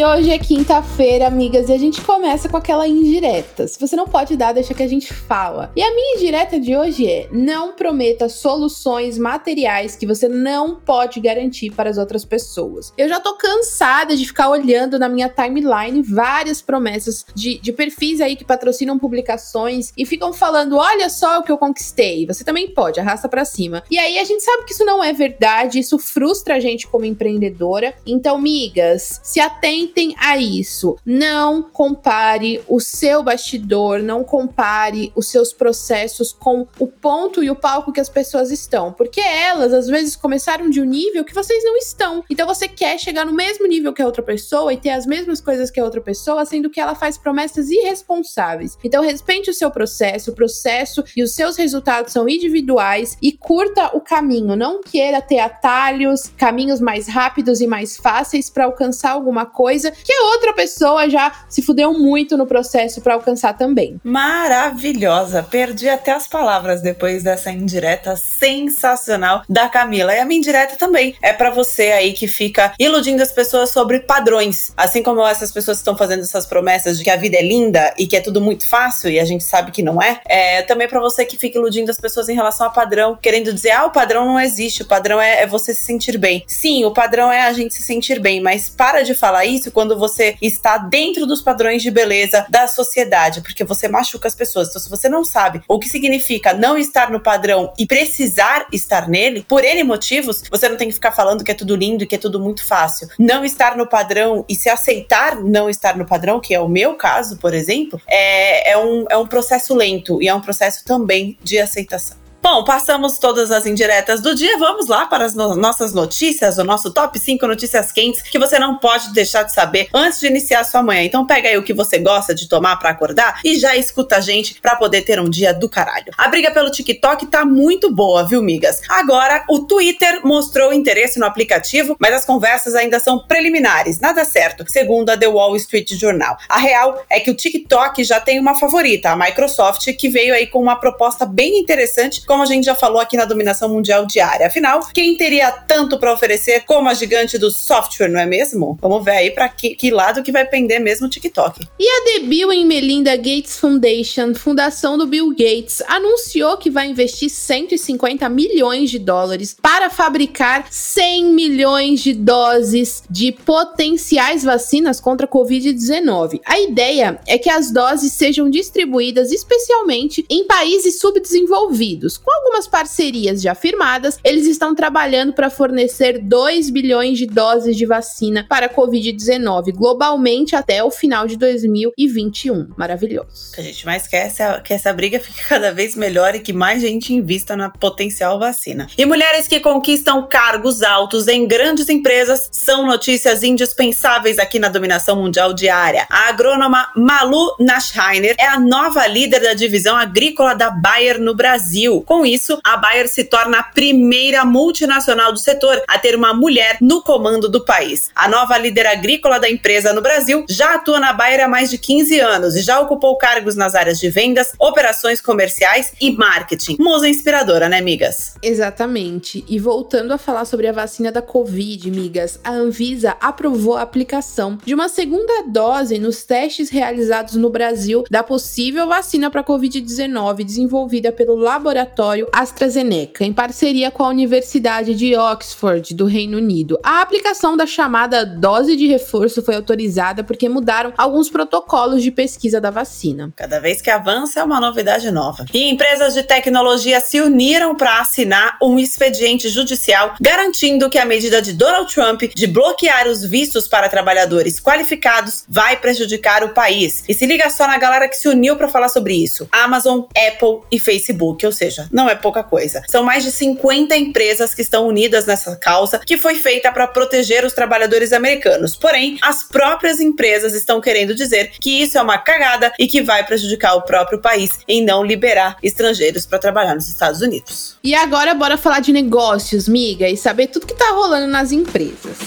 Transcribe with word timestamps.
E 0.00 0.04
hoje 0.04 0.30
é 0.30 0.38
quinta-feira, 0.38 1.26
amigas, 1.26 1.68
e 1.68 1.74
a 1.74 1.78
gente 1.78 2.00
começa 2.00 2.48
com 2.48 2.56
aquela 2.56 2.88
indireta. 2.88 3.68
Se 3.68 3.78
você 3.78 3.94
não 3.94 4.06
pode 4.06 4.34
dar, 4.34 4.54
deixa 4.54 4.72
que 4.72 4.82
a 4.82 4.88
gente 4.88 5.12
fala. 5.12 5.70
E 5.76 5.82
a 5.82 5.94
minha 5.94 6.16
indireta 6.16 6.58
de 6.58 6.74
hoje 6.74 7.06
é: 7.06 7.28
não 7.30 7.74
prometa 7.74 8.26
soluções 8.26 9.18
materiais 9.18 9.96
que 9.96 10.06
você 10.06 10.26
não 10.26 10.76
pode 10.76 11.20
garantir 11.20 11.68
para 11.72 11.90
as 11.90 11.98
outras 11.98 12.24
pessoas. 12.24 12.94
Eu 12.96 13.10
já 13.10 13.20
tô 13.20 13.34
cansada 13.34 14.16
de 14.16 14.24
ficar 14.24 14.48
olhando 14.48 14.98
na 14.98 15.06
minha 15.06 15.28
timeline 15.28 16.00
várias 16.00 16.62
promessas 16.62 17.26
de, 17.34 17.58
de 17.58 17.70
perfis 17.70 18.22
aí 18.22 18.36
que 18.36 18.44
patrocinam 18.44 18.98
publicações 18.98 19.92
e 19.98 20.06
ficam 20.06 20.32
falando: 20.32 20.78
olha 20.78 21.10
só 21.10 21.40
o 21.40 21.42
que 21.42 21.52
eu 21.52 21.58
conquistei. 21.58 22.26
Você 22.26 22.42
também 22.42 22.72
pode, 22.72 22.98
arrasta 22.98 23.28
para 23.28 23.44
cima. 23.44 23.82
E 23.90 23.98
aí 23.98 24.18
a 24.18 24.24
gente 24.24 24.42
sabe 24.42 24.64
que 24.64 24.72
isso 24.72 24.86
não 24.86 25.04
é 25.04 25.12
verdade, 25.12 25.78
isso 25.78 25.98
frustra 25.98 26.54
a 26.54 26.58
gente 26.58 26.86
como 26.86 27.04
empreendedora. 27.04 27.92
Então, 28.06 28.40
migas, 28.40 29.20
se 29.22 29.38
atentem 29.38 29.89
atentem 29.90 30.14
a 30.18 30.36
isso. 30.38 30.96
Não 31.04 31.62
compare 31.62 32.62
o 32.68 32.80
seu 32.80 33.22
bastidor, 33.22 34.00
não 34.00 34.24
compare 34.24 35.12
os 35.14 35.28
seus 35.28 35.52
processos 35.52 36.32
com 36.32 36.66
o 36.78 36.86
ponto 36.86 37.42
e 37.42 37.50
o 37.50 37.56
palco 37.56 37.92
que 37.92 38.00
as 38.00 38.08
pessoas 38.08 38.50
estão, 38.50 38.92
porque 38.92 39.20
elas 39.20 39.72
às 39.72 39.86
vezes 39.86 40.16
começaram 40.16 40.70
de 40.70 40.80
um 40.80 40.84
nível 40.84 41.24
que 41.24 41.34
vocês 41.34 41.62
não 41.64 41.76
estão. 41.76 42.24
Então 42.30 42.46
você 42.46 42.68
quer 42.68 42.98
chegar 42.98 43.26
no 43.26 43.32
mesmo 43.32 43.66
nível 43.66 43.92
que 43.92 44.02
a 44.02 44.06
outra 44.06 44.22
pessoa 44.22 44.72
e 44.72 44.76
ter 44.76 44.90
as 44.90 45.06
mesmas 45.06 45.40
coisas 45.40 45.70
que 45.70 45.80
a 45.80 45.84
outra 45.84 46.00
pessoa, 46.00 46.44
sendo 46.46 46.70
que 46.70 46.80
ela 46.80 46.94
faz 46.94 47.18
promessas 47.18 47.70
irresponsáveis. 47.70 48.78
Então 48.84 49.02
respeite 49.02 49.50
o 49.50 49.54
seu 49.54 49.70
processo, 49.70 50.30
o 50.30 50.34
processo 50.34 51.04
e 51.16 51.22
os 51.22 51.34
seus 51.34 51.56
resultados 51.56 52.12
são 52.12 52.28
individuais 52.28 53.16
e 53.20 53.32
curta 53.32 53.96
o 53.96 54.00
caminho, 54.00 54.56
não 54.56 54.80
queira 54.80 55.20
ter 55.20 55.40
atalhos, 55.40 56.30
caminhos 56.36 56.80
mais 56.80 57.08
rápidos 57.08 57.60
e 57.60 57.66
mais 57.66 57.96
fáceis 57.96 58.48
para 58.48 58.64
alcançar 58.64 59.12
alguma 59.12 59.46
coisa 59.46 59.79
coisa 59.80 59.90
que 59.90 60.12
a 60.12 60.26
outra 60.32 60.52
pessoa 60.52 61.08
já 61.08 61.32
se 61.48 61.62
fudeu 61.62 61.92
muito 61.94 62.36
no 62.36 62.46
processo 62.46 63.00
para 63.00 63.14
alcançar 63.14 63.56
também. 63.56 63.98
Maravilhosa! 64.04 65.42
Perdi 65.42 65.88
até 65.88 66.12
as 66.12 66.28
palavras 66.28 66.82
depois 66.82 67.22
dessa 67.22 67.50
indireta 67.50 68.14
sensacional 68.16 69.42
da 69.48 69.68
Camila. 69.68 70.14
E 70.14 70.18
a 70.18 70.24
minha 70.24 70.38
indireta 70.38 70.76
também 70.76 71.14
é 71.22 71.32
para 71.32 71.50
você 71.50 71.92
aí 71.92 72.12
que 72.12 72.28
fica 72.28 72.74
iludindo 72.78 73.22
as 73.22 73.32
pessoas 73.32 73.70
sobre 73.70 74.00
padrões. 74.00 74.72
Assim 74.76 75.02
como 75.02 75.26
essas 75.26 75.50
pessoas 75.50 75.78
estão 75.78 75.96
fazendo 75.96 76.20
essas 76.20 76.44
promessas 76.44 76.98
de 76.98 77.04
que 77.04 77.10
a 77.10 77.16
vida 77.16 77.38
é 77.38 77.42
linda 77.42 77.94
e 77.96 78.06
que 78.06 78.16
é 78.16 78.20
tudo 78.20 78.40
muito 78.40 78.68
fácil 78.68 79.10
e 79.10 79.18
a 79.18 79.24
gente 79.24 79.44
sabe 79.44 79.70
que 79.70 79.82
não 79.82 80.02
é. 80.02 80.20
É 80.26 80.62
também 80.62 80.88
para 80.88 81.00
você 81.00 81.24
que 81.24 81.38
fica 81.38 81.58
iludindo 81.58 81.90
as 81.90 81.98
pessoas 81.98 82.28
em 82.28 82.34
relação 82.34 82.66
a 82.66 82.70
padrão, 82.70 83.18
querendo 83.20 83.52
dizer, 83.52 83.70
ah, 83.70 83.86
o 83.86 83.90
padrão 83.90 84.26
não 84.26 84.40
existe, 84.40 84.82
o 84.82 84.86
padrão 84.86 85.20
é, 85.20 85.42
é 85.42 85.46
você 85.46 85.74
se 85.74 85.84
sentir 85.84 86.18
bem. 86.18 86.44
Sim, 86.46 86.84
o 86.84 86.92
padrão 86.92 87.32
é 87.32 87.42
a 87.42 87.52
gente 87.52 87.74
se 87.74 87.82
sentir 87.82 88.20
bem, 88.20 88.40
mas 88.40 88.68
para 88.68 89.02
de 89.02 89.14
falar 89.14 89.44
isso 89.44 89.69
quando 89.70 89.98
você 89.98 90.36
está 90.40 90.78
dentro 90.78 91.26
dos 91.26 91.40
padrões 91.40 91.82
de 91.82 91.90
beleza 91.90 92.46
da 92.48 92.66
sociedade, 92.66 93.40
porque 93.40 93.64
você 93.64 93.88
machuca 93.88 94.28
as 94.28 94.34
pessoas. 94.34 94.68
Então, 94.68 94.80
se 94.80 94.90
você 94.90 95.08
não 95.08 95.24
sabe 95.24 95.62
o 95.68 95.78
que 95.78 95.88
significa 95.88 96.52
não 96.52 96.76
estar 96.76 97.10
no 97.10 97.20
padrão 97.20 97.72
e 97.78 97.86
precisar 97.86 98.66
estar 98.72 99.08
nele, 99.08 99.44
por 99.48 99.64
N 99.64 99.82
motivos, 99.84 100.42
você 100.50 100.68
não 100.68 100.76
tem 100.76 100.88
que 100.88 100.94
ficar 100.94 101.12
falando 101.12 101.44
que 101.44 101.50
é 101.50 101.54
tudo 101.54 101.76
lindo 101.76 102.04
e 102.04 102.06
que 102.06 102.14
é 102.14 102.18
tudo 102.18 102.40
muito 102.40 102.64
fácil. 102.64 103.08
Não 103.18 103.44
estar 103.44 103.76
no 103.76 103.86
padrão 103.86 104.44
e 104.48 104.54
se 104.54 104.68
aceitar 104.68 105.36
não 105.36 105.68
estar 105.68 105.96
no 105.96 106.06
padrão, 106.06 106.40
que 106.40 106.54
é 106.54 106.60
o 106.60 106.68
meu 106.68 106.94
caso, 106.94 107.36
por 107.38 107.54
exemplo, 107.54 108.00
é, 108.06 108.72
é, 108.72 108.78
um, 108.78 109.04
é 109.10 109.16
um 109.16 109.26
processo 109.26 109.74
lento 109.74 110.22
e 110.22 110.28
é 110.28 110.34
um 110.34 110.40
processo 110.40 110.84
também 110.84 111.38
de 111.42 111.58
aceitação. 111.58 112.20
Bom, 112.42 112.64
passamos 112.64 113.18
todas 113.18 113.50
as 113.50 113.66
indiretas 113.66 114.22
do 114.22 114.34
dia. 114.34 114.56
Vamos 114.56 114.88
lá 114.88 115.04
para 115.04 115.26
as 115.26 115.34
no 115.34 115.54
nossas 115.54 115.92
notícias, 115.92 116.56
o 116.56 116.64
nosso 116.64 116.90
top 116.90 117.18
5 117.18 117.46
notícias 117.46 117.92
quentes 117.92 118.22
que 118.22 118.38
você 118.38 118.58
não 118.58 118.78
pode 118.78 119.12
deixar 119.12 119.42
de 119.42 119.52
saber 119.52 119.88
antes 119.92 120.20
de 120.20 120.26
iniciar 120.26 120.64
sua 120.64 120.82
manhã. 120.82 121.02
Então 121.02 121.26
pega 121.26 121.50
aí 121.50 121.58
o 121.58 121.62
que 121.62 121.74
você 121.74 121.98
gosta 121.98 122.34
de 122.34 122.48
tomar 122.48 122.76
para 122.76 122.90
acordar 122.90 123.40
e 123.44 123.58
já 123.58 123.76
escuta 123.76 124.16
a 124.16 124.20
gente 124.20 124.58
para 124.58 124.74
poder 124.74 125.02
ter 125.02 125.20
um 125.20 125.28
dia 125.28 125.52
do 125.52 125.68
caralho. 125.68 126.14
A 126.16 126.28
briga 126.28 126.50
pelo 126.50 126.70
TikTok 126.70 127.26
tá 127.26 127.44
muito 127.44 127.92
boa, 127.92 128.26
viu, 128.26 128.40
migas? 128.40 128.80
Agora, 128.88 129.44
o 129.46 129.60
Twitter 129.60 130.24
mostrou 130.24 130.72
interesse 130.72 131.18
no 131.18 131.26
aplicativo, 131.26 131.94
mas 131.98 132.14
as 132.14 132.24
conversas 132.24 132.74
ainda 132.74 132.98
são 132.98 133.18
preliminares, 133.18 134.00
nada 134.00 134.24
certo, 134.24 134.64
segundo 134.66 135.10
a 135.10 135.16
The 135.16 135.28
Wall 135.28 135.56
Street 135.56 135.92
Journal. 135.92 136.38
A 136.48 136.58
real 136.58 137.04
é 137.10 137.20
que 137.20 137.30
o 137.30 137.34
TikTok 137.34 138.02
já 138.02 138.18
tem 138.18 138.40
uma 138.40 138.54
favorita, 138.54 139.10
a 139.10 139.16
Microsoft, 139.16 139.92
que 139.94 140.08
veio 140.08 140.32
aí 140.32 140.46
com 140.46 140.58
uma 140.58 140.76
proposta 140.76 141.26
bem 141.26 141.58
interessante 141.58 142.29
como 142.30 142.44
a 142.44 142.46
gente 142.46 142.64
já 142.64 142.76
falou 142.76 143.00
aqui 143.00 143.16
na 143.16 143.24
dominação 143.24 143.68
mundial 143.68 144.06
diária. 144.06 144.46
Afinal, 144.46 144.78
quem 144.94 145.16
teria 145.16 145.50
tanto 145.50 145.98
para 145.98 146.12
oferecer 146.12 146.60
como 146.60 146.88
a 146.88 146.94
gigante 146.94 147.36
do 147.36 147.50
software, 147.50 148.06
não 148.06 148.20
é 148.20 148.24
mesmo? 148.24 148.78
Vamos 148.80 149.04
ver 149.04 149.16
aí 149.16 149.30
para 149.32 149.48
que, 149.48 149.74
que, 149.74 149.90
lado 149.90 150.22
que 150.22 150.30
vai 150.30 150.46
pender 150.46 150.80
mesmo 150.80 151.08
o 151.08 151.10
TikTok. 151.10 151.66
E 151.76 151.88
a 151.88 152.04
The 152.04 152.26
Bill 152.26 152.52
and 152.52 152.66
Melinda 152.66 153.16
Gates 153.16 153.58
Foundation, 153.58 154.32
fundação 154.32 154.96
do 154.96 155.08
Bill 155.08 155.30
Gates, 155.30 155.82
anunciou 155.88 156.56
que 156.56 156.70
vai 156.70 156.86
investir 156.86 157.28
150 157.28 158.28
milhões 158.28 158.90
de 158.90 159.00
dólares 159.00 159.56
para 159.60 159.90
fabricar 159.90 160.68
100 160.70 161.34
milhões 161.34 161.98
de 161.98 162.12
doses 162.12 163.02
de 163.10 163.32
potenciais 163.32 164.44
vacinas 164.44 165.00
contra 165.00 165.26
a 165.26 165.28
Covid-19. 165.28 166.40
A 166.46 166.60
ideia 166.60 167.20
é 167.26 167.36
que 167.36 167.50
as 167.50 167.72
doses 167.72 168.12
sejam 168.12 168.48
distribuídas 168.48 169.32
especialmente 169.32 170.24
em 170.30 170.46
países 170.46 171.00
subdesenvolvidos, 171.00 172.19
com 172.24 172.30
algumas 172.32 172.66
parcerias 172.66 173.42
já 173.42 173.54
firmadas, 173.54 174.18
eles 174.22 174.46
estão 174.46 174.74
trabalhando 174.74 175.32
para 175.32 175.50
fornecer 175.50 176.18
2 176.18 176.70
bilhões 176.70 177.18
de 177.18 177.26
doses 177.26 177.76
de 177.76 177.86
vacina 177.86 178.46
para 178.48 178.66
a 178.66 178.68
Covid-19 178.68 179.72
globalmente 179.72 180.54
até 180.54 180.82
o 180.82 180.90
final 180.90 181.26
de 181.26 181.36
2021. 181.36 182.68
Maravilhoso. 182.76 183.52
A 183.56 183.62
gente 183.62 183.84
mais 183.86 184.06
quer 184.06 184.32
é 184.38 184.60
que 184.60 184.72
essa 184.72 184.92
briga 184.92 185.18
fique 185.20 185.46
cada 185.48 185.72
vez 185.72 185.94
melhor 185.96 186.34
e 186.34 186.40
que 186.40 186.52
mais 186.52 186.80
gente 186.80 187.12
invista 187.12 187.56
na 187.56 187.70
potencial 187.70 188.38
vacina. 188.38 188.86
E 188.96 189.04
mulheres 189.04 189.48
que 189.48 189.60
conquistam 189.60 190.26
cargos 190.26 190.82
altos 190.82 191.28
em 191.28 191.46
grandes 191.46 191.88
empresas 191.88 192.48
são 192.52 192.86
notícias 192.86 193.42
indispensáveis 193.42 194.38
aqui 194.38 194.58
na 194.58 194.68
dominação 194.68 195.16
mundial 195.16 195.52
diária. 195.52 196.06
A 196.10 196.28
agrônoma 196.28 196.90
Malu 196.96 197.56
Naschheiner 197.58 198.34
é 198.38 198.46
a 198.46 198.58
nova 198.58 199.06
líder 199.06 199.40
da 199.40 199.54
divisão 199.54 199.96
agrícola 199.96 200.54
da 200.54 200.70
Bayer 200.70 201.20
no 201.20 201.34
Brasil. 201.34 202.04
Com 202.10 202.26
isso, 202.26 202.58
a 202.64 202.76
Bayer 202.76 203.08
se 203.08 203.22
torna 203.22 203.60
a 203.60 203.62
primeira 203.62 204.44
multinacional 204.44 205.32
do 205.32 205.38
setor 205.38 205.80
a 205.86 205.96
ter 205.96 206.16
uma 206.16 206.34
mulher 206.34 206.76
no 206.80 207.04
comando 207.04 207.48
do 207.48 207.64
país. 207.64 208.10
A 208.16 208.28
nova 208.28 208.58
líder 208.58 208.84
agrícola 208.84 209.38
da 209.38 209.48
empresa 209.48 209.92
no 209.92 210.02
Brasil 210.02 210.44
já 210.48 210.74
atua 210.74 210.98
na 210.98 211.12
Bayer 211.12 211.44
há 211.44 211.46
mais 211.46 211.70
de 211.70 211.78
15 211.78 212.18
anos 212.18 212.56
e 212.56 212.62
já 212.62 212.80
ocupou 212.80 213.16
cargos 213.16 213.54
nas 213.54 213.76
áreas 213.76 214.00
de 214.00 214.10
vendas, 214.10 214.54
operações 214.58 215.20
comerciais 215.20 215.92
e 216.00 216.10
marketing. 216.10 216.78
Musa 216.80 217.08
inspiradora, 217.08 217.68
né, 217.68 217.80
migas? 217.80 218.34
Exatamente. 218.42 219.44
E 219.46 219.60
voltando 219.60 220.10
a 220.10 220.18
falar 220.18 220.46
sobre 220.46 220.66
a 220.66 220.72
vacina 220.72 221.12
da 221.12 221.22
Covid, 221.22 221.88
migas, 221.92 222.40
a 222.42 222.50
Anvisa 222.50 223.16
aprovou 223.20 223.76
a 223.76 223.82
aplicação 223.82 224.58
de 224.66 224.74
uma 224.74 224.88
segunda 224.88 225.44
dose 225.46 225.96
nos 225.96 226.24
testes 226.24 226.70
realizados 226.70 227.36
no 227.36 227.50
Brasil 227.50 228.02
da 228.10 228.24
possível 228.24 228.88
vacina 228.88 229.30
para 229.30 229.44
Covid-19 229.44 230.42
desenvolvida 230.42 231.12
pelo 231.12 231.36
laboratório 231.36 231.99
laboratório 232.00 232.26
AstraZeneca, 232.32 233.24
em 233.24 233.32
parceria 233.32 233.90
com 233.90 234.02
a 234.02 234.08
Universidade 234.08 234.94
de 234.94 235.14
Oxford, 235.14 235.94
do 235.94 236.06
Reino 236.06 236.38
Unido. 236.38 236.78
A 236.82 237.02
aplicação 237.02 237.56
da 237.56 237.66
chamada 237.66 238.24
dose 238.24 238.74
de 238.74 238.86
reforço 238.86 239.42
foi 239.42 239.54
autorizada 239.54 240.24
porque 240.24 240.48
mudaram 240.48 240.94
alguns 240.96 241.28
protocolos 241.28 242.02
de 242.02 242.10
pesquisa 242.10 242.60
da 242.60 242.70
vacina. 242.70 243.30
Cada 243.36 243.60
vez 243.60 243.82
que 243.82 243.90
avança 243.90 244.40
é 244.40 244.44
uma 244.44 244.58
novidade 244.58 245.10
nova. 245.10 245.44
E 245.52 245.68
empresas 245.68 246.14
de 246.14 246.22
tecnologia 246.22 247.00
se 247.00 247.20
uniram 247.20 247.74
para 247.74 248.00
assinar 248.00 248.56
um 248.62 248.78
expediente 248.78 249.48
judicial 249.48 250.14
garantindo 250.20 250.88
que 250.88 250.98
a 250.98 251.04
medida 251.04 251.42
de 251.42 251.52
Donald 251.52 251.92
Trump 251.92 252.22
de 252.34 252.46
bloquear 252.46 253.08
os 253.08 253.24
vistos 253.24 253.68
para 253.68 253.88
trabalhadores 253.88 254.58
qualificados 254.58 255.44
vai 255.48 255.76
prejudicar 255.76 256.42
o 256.44 256.50
país. 256.50 257.04
E 257.08 257.12
se 257.12 257.26
liga 257.26 257.50
só 257.50 257.66
na 257.66 257.76
galera 257.76 258.08
que 258.08 258.16
se 258.16 258.28
uniu 258.28 258.56
para 258.56 258.68
falar 258.68 258.88
sobre 258.88 259.14
isso: 259.14 259.46
Amazon, 259.52 260.00
Apple 260.16 260.60
e 260.72 260.78
Facebook, 260.78 261.44
ou 261.44 261.52
seja, 261.52 261.89
não 261.90 262.08
é 262.08 262.14
pouca 262.14 262.42
coisa. 262.42 262.82
São 262.88 263.02
mais 263.02 263.24
de 263.24 263.32
50 263.32 263.96
empresas 263.96 264.54
que 264.54 264.62
estão 264.62 264.86
unidas 264.86 265.26
nessa 265.26 265.56
causa, 265.56 265.98
que 265.98 266.16
foi 266.16 266.34
feita 266.34 266.70
para 266.72 266.86
proteger 266.86 267.44
os 267.44 267.52
trabalhadores 267.52 268.12
americanos. 268.12 268.76
Porém, 268.76 269.18
as 269.22 269.42
próprias 269.42 270.00
empresas 270.00 270.54
estão 270.54 270.80
querendo 270.80 271.14
dizer 271.14 271.52
que 271.60 271.82
isso 271.82 271.98
é 271.98 272.02
uma 272.02 272.18
cagada 272.18 272.72
e 272.78 272.86
que 272.86 273.02
vai 273.02 273.24
prejudicar 273.24 273.74
o 273.74 273.82
próprio 273.82 274.20
país 274.20 274.50
em 274.68 274.84
não 274.84 275.04
liberar 275.04 275.56
estrangeiros 275.62 276.26
para 276.26 276.38
trabalhar 276.38 276.74
nos 276.74 276.88
Estados 276.88 277.20
Unidos. 277.20 277.76
E 277.82 277.94
agora 277.94 278.34
bora 278.34 278.56
falar 278.56 278.80
de 278.80 278.92
negócios, 278.92 279.68
miga, 279.68 280.08
e 280.08 280.16
saber 280.16 280.48
tudo 280.48 280.66
que 280.66 280.74
tá 280.74 280.90
rolando 280.90 281.26
nas 281.26 281.52
empresas. 281.52 282.18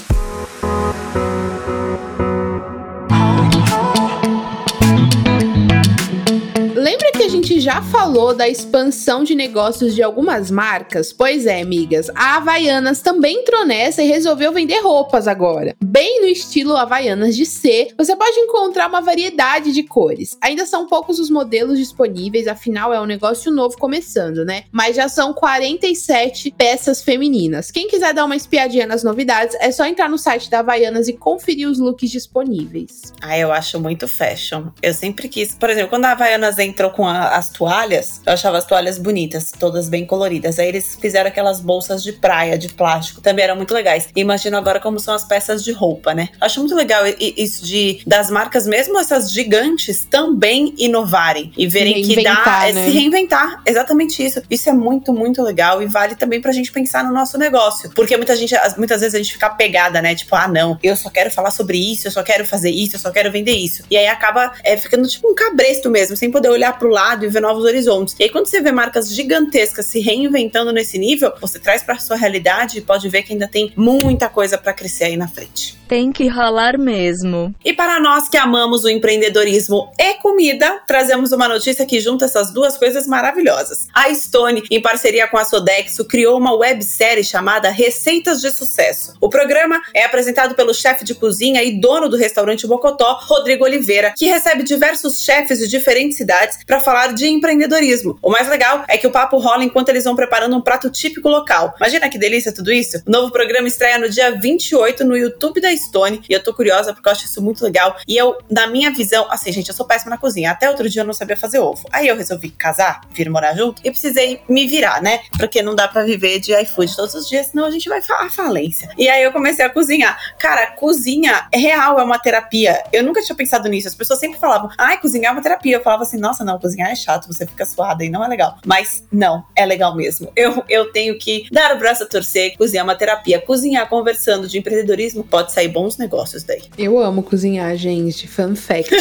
Gente 7.33 7.59
já 7.59 7.81
falou 7.81 8.31
da 8.35 8.47
expansão 8.47 9.23
de 9.23 9.33
negócios 9.33 9.95
de 9.95 10.03
algumas 10.03 10.51
marcas? 10.51 11.11
Pois 11.11 11.47
é, 11.47 11.63
amigas, 11.63 12.07
a 12.13 12.35
Havaianas 12.35 13.01
também 13.01 13.39
entrou 13.39 13.65
nessa 13.65 14.03
e 14.03 14.07
resolveu 14.07 14.51
vender 14.51 14.81
roupas 14.81 15.27
agora. 15.27 15.75
Bem 15.83 16.21
no 16.21 16.27
estilo 16.27 16.77
Havaianas 16.77 17.35
de 17.35 17.43
C, 17.47 17.87
você 17.97 18.15
pode 18.15 18.37
encontrar 18.37 18.87
uma 18.87 19.01
variedade 19.01 19.71
de 19.71 19.81
cores. 19.81 20.37
Ainda 20.41 20.67
são 20.67 20.85
poucos 20.85 21.17
os 21.17 21.31
modelos 21.31 21.79
disponíveis, 21.79 22.47
afinal 22.47 22.93
é 22.93 23.01
um 23.01 23.05
negócio 23.07 23.51
novo 23.51 23.79
começando, 23.79 24.45
né? 24.45 24.65
Mas 24.71 24.95
já 24.95 25.09
são 25.09 25.33
47 25.33 26.53
peças 26.55 27.01
femininas. 27.01 27.71
Quem 27.71 27.87
quiser 27.87 28.13
dar 28.13 28.25
uma 28.25 28.35
espiadinha 28.35 28.85
nas 28.85 29.03
novidades, 29.03 29.57
é 29.59 29.71
só 29.71 29.87
entrar 29.87 30.07
no 30.07 30.19
site 30.19 30.51
da 30.51 30.59
Havaianas 30.59 31.07
e 31.07 31.13
conferir 31.13 31.67
os 31.67 31.79
looks 31.79 32.11
disponíveis. 32.11 33.11
Ah, 33.19 33.39
eu 33.39 33.51
acho 33.51 33.79
muito 33.79 34.07
fashion. 34.07 34.65
Eu 34.83 34.93
sempre 34.93 35.27
quis, 35.27 35.55
por 35.55 35.71
exemplo, 35.71 35.89
quando 35.89 36.05
a 36.05 36.11
Havaianas 36.11 36.59
entrou 36.59 36.91
com 36.91 37.07
a 37.07 37.22
as 37.29 37.49
toalhas, 37.49 38.21
eu 38.25 38.33
achava 38.33 38.57
as 38.57 38.65
toalhas 38.65 38.97
bonitas, 38.97 39.51
todas 39.57 39.89
bem 39.89 40.05
coloridas. 40.05 40.59
Aí 40.59 40.67
eles 40.67 40.97
fizeram 40.99 41.29
aquelas 41.29 41.59
bolsas 41.59 42.03
de 42.03 42.13
praia, 42.13 42.57
de 42.57 42.69
plástico, 42.69 43.21
também 43.21 43.45
eram 43.45 43.55
muito 43.55 43.73
legais. 43.73 44.09
Imagino 44.15 44.57
agora 44.57 44.79
como 44.79 44.99
são 44.99 45.13
as 45.13 45.23
peças 45.23 45.63
de 45.63 45.71
roupa, 45.71 46.13
né? 46.13 46.29
Acho 46.39 46.59
muito 46.59 46.75
legal 46.75 47.03
isso 47.19 47.65
de 47.65 48.01
das 48.05 48.29
marcas, 48.29 48.67
mesmo 48.67 48.99
essas 48.99 49.31
gigantes, 49.31 50.05
também 50.05 50.73
inovarem 50.77 51.51
e 51.57 51.67
verem 51.67 52.01
que 52.01 52.23
dá 52.23 52.67
é, 52.67 52.73
né? 52.73 52.85
se 52.85 52.91
reinventar. 52.91 53.61
Exatamente 53.65 54.23
isso. 54.23 54.41
Isso 54.49 54.69
é 54.69 54.73
muito, 54.73 55.13
muito 55.13 55.41
legal 55.41 55.81
e 55.81 55.85
vale 55.85 56.15
também 56.15 56.41
pra 56.41 56.51
gente 56.51 56.71
pensar 56.71 57.03
no 57.03 57.13
nosso 57.13 57.37
negócio. 57.37 57.89
Porque 57.95 58.15
muita 58.17 58.35
gente, 58.35 58.55
muitas 58.77 59.01
vezes 59.01 59.15
a 59.15 59.17
gente 59.17 59.33
fica 59.33 59.49
pegada, 59.49 60.01
né? 60.01 60.15
Tipo, 60.15 60.35
ah, 60.35 60.47
não, 60.47 60.77
eu 60.81 60.95
só 60.95 61.09
quero 61.09 61.31
falar 61.31 61.51
sobre 61.51 61.77
isso, 61.77 62.07
eu 62.07 62.11
só 62.11 62.23
quero 62.23 62.45
fazer 62.45 62.69
isso, 62.69 62.95
eu 62.95 62.99
só 62.99 63.11
quero 63.11 63.31
vender 63.31 63.55
isso. 63.55 63.83
E 63.89 63.97
aí 63.97 64.07
acaba 64.07 64.53
é, 64.63 64.77
ficando 64.77 65.07
tipo 65.07 65.29
um 65.29 65.35
cabresto 65.35 65.89
mesmo, 65.89 66.15
sem 66.15 66.31
poder 66.31 66.49
olhar 66.49 66.77
pro 66.77 66.89
lado 66.89 67.12
mercado 67.13 67.25
e 67.25 67.29
ver 67.29 67.41
novos 67.41 67.63
horizontes. 67.63 68.15
E 68.19 68.23
aí, 68.23 68.29
quando 68.29 68.47
você 68.47 68.61
vê 68.61 68.71
marcas 68.71 69.13
gigantescas 69.13 69.85
se 69.85 69.99
reinventando 69.99 70.71
nesse 70.71 70.97
nível, 70.97 71.31
você 71.39 71.59
traz 71.59 71.83
para 71.83 71.97
sua 71.99 72.15
realidade 72.15 72.79
e 72.79 72.81
pode 72.81 73.07
ver 73.09 73.23
que 73.23 73.33
ainda 73.33 73.47
tem 73.47 73.71
muita 73.75 74.27
coisa 74.27 74.57
para 74.57 74.73
crescer 74.73 75.05
aí 75.05 75.17
na 75.17 75.27
frente. 75.27 75.77
Tem 75.87 76.11
que 76.11 76.27
rolar 76.27 76.77
mesmo. 76.77 77.53
E 77.63 77.73
para 77.73 77.99
nós 77.99 78.27
que 78.27 78.37
amamos 78.37 78.83
o 78.83 78.89
empreendedorismo 78.89 79.91
e 79.99 80.15
comida, 80.15 80.81
trazemos 80.87 81.31
uma 81.31 81.47
notícia 81.47 81.85
que 81.85 81.99
junta 81.99 82.25
essas 82.25 82.51
duas 82.51 82.77
coisas 82.77 83.05
maravilhosas. 83.05 83.87
A 83.93 84.13
Stone, 84.13 84.63
em 84.71 84.81
parceria 84.81 85.27
com 85.27 85.37
a 85.37 85.45
Sodexo, 85.45 86.05
criou 86.05 86.37
uma 86.37 86.55
websérie 86.55 87.23
chamada 87.23 87.69
Receitas 87.69 88.41
de 88.41 88.49
Sucesso. 88.49 89.13
O 89.21 89.29
programa 89.29 89.81
é 89.93 90.03
apresentado 90.03 90.55
pelo 90.55 90.73
chefe 90.73 91.03
de 91.03 91.13
cozinha 91.13 91.61
e 91.61 91.79
dono 91.79 92.09
do 92.09 92.17
restaurante 92.17 92.65
Bocotó, 92.65 93.19
Rodrigo 93.21 93.65
Oliveira, 93.65 94.13
que 94.17 94.25
recebe 94.25 94.63
diversos 94.63 95.23
chefes 95.23 95.59
de 95.59 95.67
diferentes 95.67 96.17
cidades 96.17 96.57
para 96.65 96.79
falar 96.79 96.92
de 97.13 97.27
empreendedorismo. 97.27 98.17
O 98.21 98.29
mais 98.29 98.47
legal 98.47 98.83
é 98.87 98.97
que 98.97 99.07
o 99.07 99.11
papo 99.11 99.37
rola 99.37 99.63
enquanto 99.63 99.89
eles 99.89 100.03
vão 100.03 100.15
preparando 100.15 100.55
um 100.55 100.61
prato 100.61 100.89
típico 100.89 101.27
local. 101.27 101.73
Imagina 101.77 102.09
que 102.09 102.17
delícia 102.17 102.53
tudo 102.53 102.71
isso? 102.71 103.01
O 103.05 103.11
novo 103.11 103.31
programa 103.31 103.67
estreia 103.67 103.97
no 103.97 104.09
dia 104.09 104.31
28 104.39 105.03
no 105.03 105.17
YouTube 105.17 105.59
da 105.59 105.75
Stone 105.75 106.21
e 106.29 106.33
eu 106.33 106.43
tô 106.43 106.53
curiosa 106.53 106.93
porque 106.93 107.07
eu 107.07 107.11
acho 107.11 107.25
isso 107.25 107.41
muito 107.41 107.63
legal. 107.63 107.97
E 108.07 108.15
eu, 108.15 108.37
na 108.49 108.67
minha 108.67 108.91
visão, 108.91 109.27
assim, 109.29 109.51
gente, 109.51 109.69
eu 109.69 109.75
sou 109.75 109.85
péssima 109.85 110.11
na 110.11 110.17
cozinha. 110.17 110.51
Até 110.51 110.69
outro 110.69 110.89
dia 110.89 111.01
eu 111.01 111.05
não 111.05 111.13
sabia 111.13 111.35
fazer 111.35 111.59
ovo. 111.59 111.87
Aí 111.91 112.07
eu 112.07 112.15
resolvi 112.15 112.49
casar, 112.49 113.01
vir 113.11 113.29
morar 113.29 113.55
junto 113.55 113.81
e 113.83 113.89
precisei 113.89 114.41
me 114.47 114.67
virar, 114.67 115.01
né? 115.01 115.21
Porque 115.37 115.61
não 115.61 115.75
dá 115.75 115.87
para 115.87 116.03
viver 116.03 116.39
de 116.39 116.53
iFood 116.61 116.95
todos 116.95 117.13
os 117.15 117.27
dias, 117.27 117.47
senão 117.47 117.65
a 117.65 117.71
gente 117.71 117.89
vai 117.89 117.99
à 118.19 118.29
falência. 118.29 118.89
E 118.97 119.09
aí 119.09 119.23
eu 119.23 119.31
comecei 119.31 119.65
a 119.65 119.69
cozinhar. 119.69 120.17
Cara, 120.37 120.67
cozinha 120.67 121.47
é 121.51 121.57
real, 121.57 121.99
é 121.99 122.03
uma 122.03 122.19
terapia. 122.19 122.83
Eu 122.91 123.03
nunca 123.03 123.21
tinha 123.21 123.35
pensado 123.35 123.67
nisso. 123.69 123.87
As 123.87 123.95
pessoas 123.95 124.19
sempre 124.19 124.39
falavam, 124.39 124.69
ai, 124.77 124.99
cozinhar 124.99 125.31
é 125.31 125.35
uma 125.35 125.41
terapia. 125.41 125.77
Eu 125.77 125.83
falava 125.83 126.03
assim, 126.03 126.17
nossa, 126.17 126.43
não, 126.43 126.59
cozinhar 126.59 126.82
é 126.89 126.95
chato, 126.95 127.27
você 127.27 127.45
fica 127.45 127.65
suada 127.65 128.03
e 128.03 128.09
não 128.09 128.23
é 128.23 128.27
legal. 128.27 128.57
Mas 128.65 129.03
não, 129.11 129.43
é 129.55 129.65
legal 129.65 129.95
mesmo. 129.95 130.31
Eu, 130.35 130.63
eu 130.69 130.91
tenho 130.91 131.17
que 131.17 131.45
dar 131.51 131.75
o 131.75 131.79
braço 131.79 132.03
a 132.03 132.05
torcer, 132.05 132.55
cozinhar 132.57 132.83
uma 132.83 132.95
terapia. 132.95 133.39
Cozinhar 133.41 133.87
conversando 133.89 134.47
de 134.47 134.57
empreendedorismo 134.57 135.23
pode 135.23 135.51
sair 135.51 135.67
bons 135.67 135.97
negócios 135.97 136.43
daí. 136.43 136.63
Eu 136.77 136.99
amo 136.99 137.23
cozinhar, 137.23 137.75
gente. 137.75 138.27
Fun 138.27 138.55
fact. 138.55 138.91